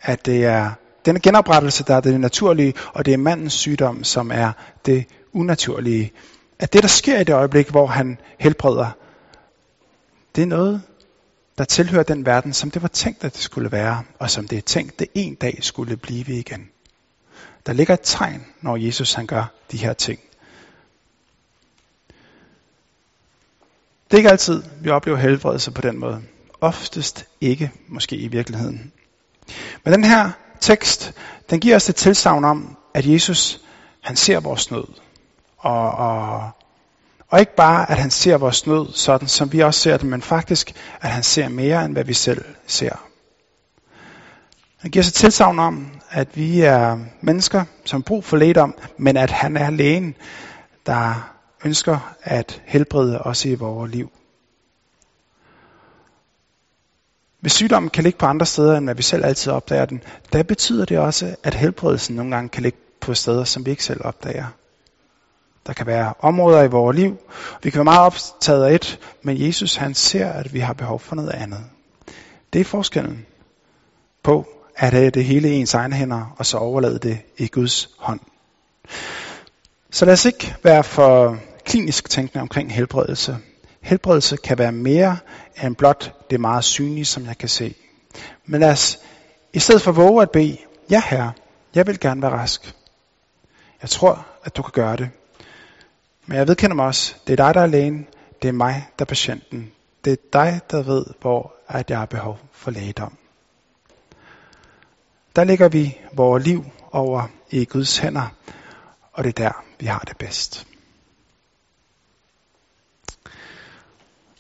At 0.02 0.26
det 0.26 0.46
er 0.46 0.72
denne 1.06 1.20
genoprettelse, 1.20 1.84
der 1.84 1.96
er 1.96 2.02
det 2.02 2.20
naturlige, 2.20 2.74
og 2.94 3.06
det 3.06 3.14
er 3.14 3.18
mandens 3.18 3.54
sygdom, 3.54 4.04
som 4.04 4.32
er 4.32 4.52
det 4.86 5.06
unaturlige. 5.34 6.12
At 6.60 6.74
det, 6.74 6.82
der 6.84 6.90
sker 6.90 7.20
i 7.20 7.24
det 7.24 7.34
øjeblik, 7.34 7.70
hvor 7.70 7.88
han 7.88 8.20
helbreder, 8.40 8.92
det 10.36 10.42
er 10.42 10.46
noget, 10.46 10.82
der 11.58 11.64
tilhører 11.64 12.04
den 12.04 12.26
verden, 12.26 12.54
som 12.54 12.72
det 12.72 12.82
var 12.82 12.88
tænkt, 12.88 13.24
at 13.24 13.34
det 13.34 13.42
skulle 13.42 13.72
være, 13.72 14.04
og 14.20 14.30
som 14.30 14.48
det 14.48 14.58
er 14.58 14.62
tænkt, 14.62 15.00
det 15.00 15.08
en 15.14 15.36
dag 15.36 15.60
skulle 15.62 15.98
blive 15.98 16.40
igen. 16.40 16.70
Der 17.66 17.74
ligger 17.74 17.94
et 17.94 18.00
tegn, 18.04 18.46
når 18.62 18.78
Jesus 18.78 19.14
han 19.14 19.28
gør 19.28 19.46
de 19.72 19.78
her 19.78 19.94
ting. 19.94 20.20
Det 24.06 24.14
er 24.14 24.18
ikke 24.18 24.30
altid, 24.30 24.64
vi 24.82 24.90
oplever 24.90 25.18
helbredelse 25.18 25.72
på 25.72 25.82
den 25.82 25.98
måde. 25.98 26.22
Oftest 26.62 27.26
ikke, 27.42 27.72
måske 27.88 28.16
i 28.16 28.28
virkeligheden. 28.28 28.92
Men 29.84 29.94
den 29.94 30.04
her 30.04 30.32
tekst, 30.60 31.14
den 31.50 31.60
giver 31.60 31.76
os 31.76 31.90
et 31.90 31.96
tilsavn 31.96 32.46
om, 32.46 32.78
at 32.94 33.06
Jesus, 33.06 33.62
han 34.02 34.16
ser 34.16 34.40
vores 34.40 34.72
nød. 34.72 34.86
Og, 35.60 35.92
og, 35.92 36.50
og 37.28 37.40
ikke 37.40 37.56
bare, 37.56 37.92
at 37.92 37.98
han 37.98 38.12
ser 38.12 38.38
vores 38.38 38.68
nød 38.68 38.94
sådan, 38.94 39.28
som 39.28 39.52
vi 39.52 39.60
også 39.60 39.80
ser 39.80 39.98
det, 39.98 40.06
men 40.06 40.22
faktisk, 40.22 40.74
at 41.02 41.10
han 41.10 41.24
ser 41.24 41.50
mere, 41.50 41.86
end 41.86 41.94
hvad 41.94 42.04
vi 42.04 42.14
selv 42.14 42.46
ser. 42.68 42.96
Han 44.78 44.92
giver 44.92 45.04
sig 45.04 45.14
tilsavn 45.14 45.60
om, 45.60 45.88
at 46.10 46.38
vi 46.38 46.62
er 46.62 47.00
mennesker, 47.22 47.66
som 47.86 48.04
brug 48.04 48.24
for 48.24 48.38
lægedom, 48.38 48.76
men 48.98 49.18
at 49.18 49.32
han 49.32 49.58
er 49.58 49.70
lægen, 49.70 50.16
der 50.86 51.32
ønsker 51.66 52.16
at 52.24 52.62
helbrede 52.66 53.22
os 53.22 53.46
i 53.46 53.56
vores 53.56 53.92
liv. 53.92 54.12
Hvis 57.40 57.52
sygdommen 57.52 57.90
kan 57.90 58.04
ligge 58.04 58.20
på 58.20 58.26
andre 58.26 58.46
steder, 58.46 58.78
end 58.78 58.86
hvad 58.86 58.96
vi 58.96 59.04
selv 59.04 59.26
altid 59.26 59.52
opdager 59.52 59.86
den, 59.86 60.04
der 60.34 60.44
betyder 60.44 60.86
det 60.86 61.00
også, 61.00 61.36
at 61.44 61.54
helbredelsen 61.54 62.16
nogle 62.16 62.36
gange 62.36 62.50
kan 62.50 62.64
ligge 62.64 62.80
på 63.02 63.14
steder, 63.14 63.44
som 63.44 63.66
vi 63.66 63.72
ikke 63.72 63.84
selv 63.84 64.02
opdager. 64.04 64.46
Der 65.70 65.74
kan 65.76 65.86
være 65.86 66.14
områder 66.20 66.64
i 66.64 66.68
vores 66.68 66.98
liv. 66.98 67.18
Vi 67.64 67.70
kan 67.70 67.78
være 67.78 67.84
meget 67.84 68.00
optaget 68.00 68.66
af 68.66 68.76
et, 68.76 69.00
men 69.22 69.48
Jesus 69.48 69.76
han 69.76 69.94
ser, 69.94 70.30
at 70.30 70.54
vi 70.54 70.60
har 70.60 70.74
behov 70.74 71.00
for 71.00 71.16
noget 71.16 71.30
andet. 71.30 71.60
Det 72.54 72.62
er 72.62 72.66
forskellen 72.66 73.26
på 74.24 74.48
at 74.76 74.94
have 74.94 75.10
det 75.10 75.26
hele 75.26 75.50
i 75.50 75.54
ens 75.54 75.74
egne 75.74 75.96
hænder, 75.96 76.36
og 76.38 76.46
så 76.46 76.58
overlade 76.58 77.00
det 77.00 77.20
i 77.38 77.48
Guds 77.48 77.90
hånd. 77.98 78.20
Så 79.92 80.06
lad 80.06 80.14
os 80.14 80.26
ikke 80.26 80.56
være 80.64 80.84
for 80.84 81.38
klinisk 81.66 82.10
tænkende 82.10 82.42
omkring 82.42 82.74
helbredelse. 82.74 83.38
Helbredelse 83.82 84.38
kan 84.38 84.58
være 84.58 84.72
mere 84.72 85.18
end 85.64 85.76
blot 85.76 86.14
det 86.30 86.40
meget 86.40 86.64
synlige, 86.64 87.06
som 87.06 87.26
jeg 87.26 87.38
kan 87.38 87.50
se. 87.50 87.76
Men 88.46 88.60
lad 88.60 88.72
os 88.72 89.00
i 89.54 89.60
stedet 89.60 89.82
for 89.82 89.92
våge 89.92 90.22
at 90.22 90.32
bede, 90.32 90.58
ja 90.90 91.02
herre, 91.06 91.32
jeg 91.76 91.88
vil 91.88 92.00
gerne 92.00 92.22
være 92.22 92.32
rask. 92.32 92.76
Jeg 93.82 93.90
tror, 93.90 94.26
at 94.44 94.58
du 94.58 94.62
kan 94.62 94.72
gøre 94.72 94.98
det. 94.98 95.10
Men 96.30 96.38
jeg 96.38 96.48
vedkender 96.48 96.76
mig 96.76 96.86
også, 96.86 97.16
det 97.28 97.40
er 97.40 97.46
dig, 97.46 97.54
der 97.54 97.62
er 97.62 97.66
lægen, 97.66 98.08
det 98.42 98.48
er 98.48 98.52
mig, 98.52 98.88
der 99.00 99.06
er 99.06 99.08
patienten. 99.08 99.72
Det 100.06 100.14
er 100.14 100.18
dig, 100.34 100.62
der 100.72 100.84
ved, 100.84 101.06
hvor 101.22 101.54
at 101.68 101.90
jeg 101.90 101.98
har 101.98 102.06
behov 102.06 102.40
for 102.52 102.72
lægedom. 102.72 103.18
Der 105.36 105.44
lægger 105.44 105.70
vi 105.70 105.98
vores 106.14 106.44
liv 106.44 106.66
over 106.92 107.28
i 107.50 107.66
Guds 107.66 107.98
hænder, 107.98 108.34
og 109.14 109.24
det 109.24 109.30
er 109.40 109.44
der, 109.44 109.64
vi 109.80 109.86
har 109.86 110.00
det 110.00 110.18
bedst. 110.18 110.68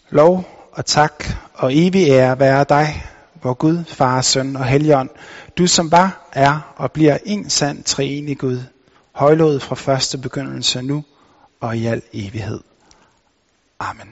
Lov 0.09 0.47
og 0.71 0.85
tak 0.85 1.23
og 1.53 1.75
evig 1.75 2.09
ære 2.09 2.39
være 2.39 2.65
dig, 2.69 3.05
hvor 3.33 3.53
Gud, 3.53 3.85
Far, 3.85 4.21
Søn 4.21 4.55
og 4.55 4.65
Helligånd, 4.65 5.09
du 5.57 5.67
som 5.67 5.91
var, 5.91 6.29
er 6.31 6.73
og 6.75 6.91
bliver 6.91 7.17
en 7.25 7.49
sand 7.49 7.83
treenig 7.83 8.37
Gud, 8.37 8.63
højlået 9.11 9.61
fra 9.61 9.75
første 9.75 10.17
begyndelse 10.17 10.81
nu 10.81 11.03
og 11.59 11.77
i 11.77 11.85
al 11.85 12.01
evighed. 12.13 12.59
Amen. 13.79 14.07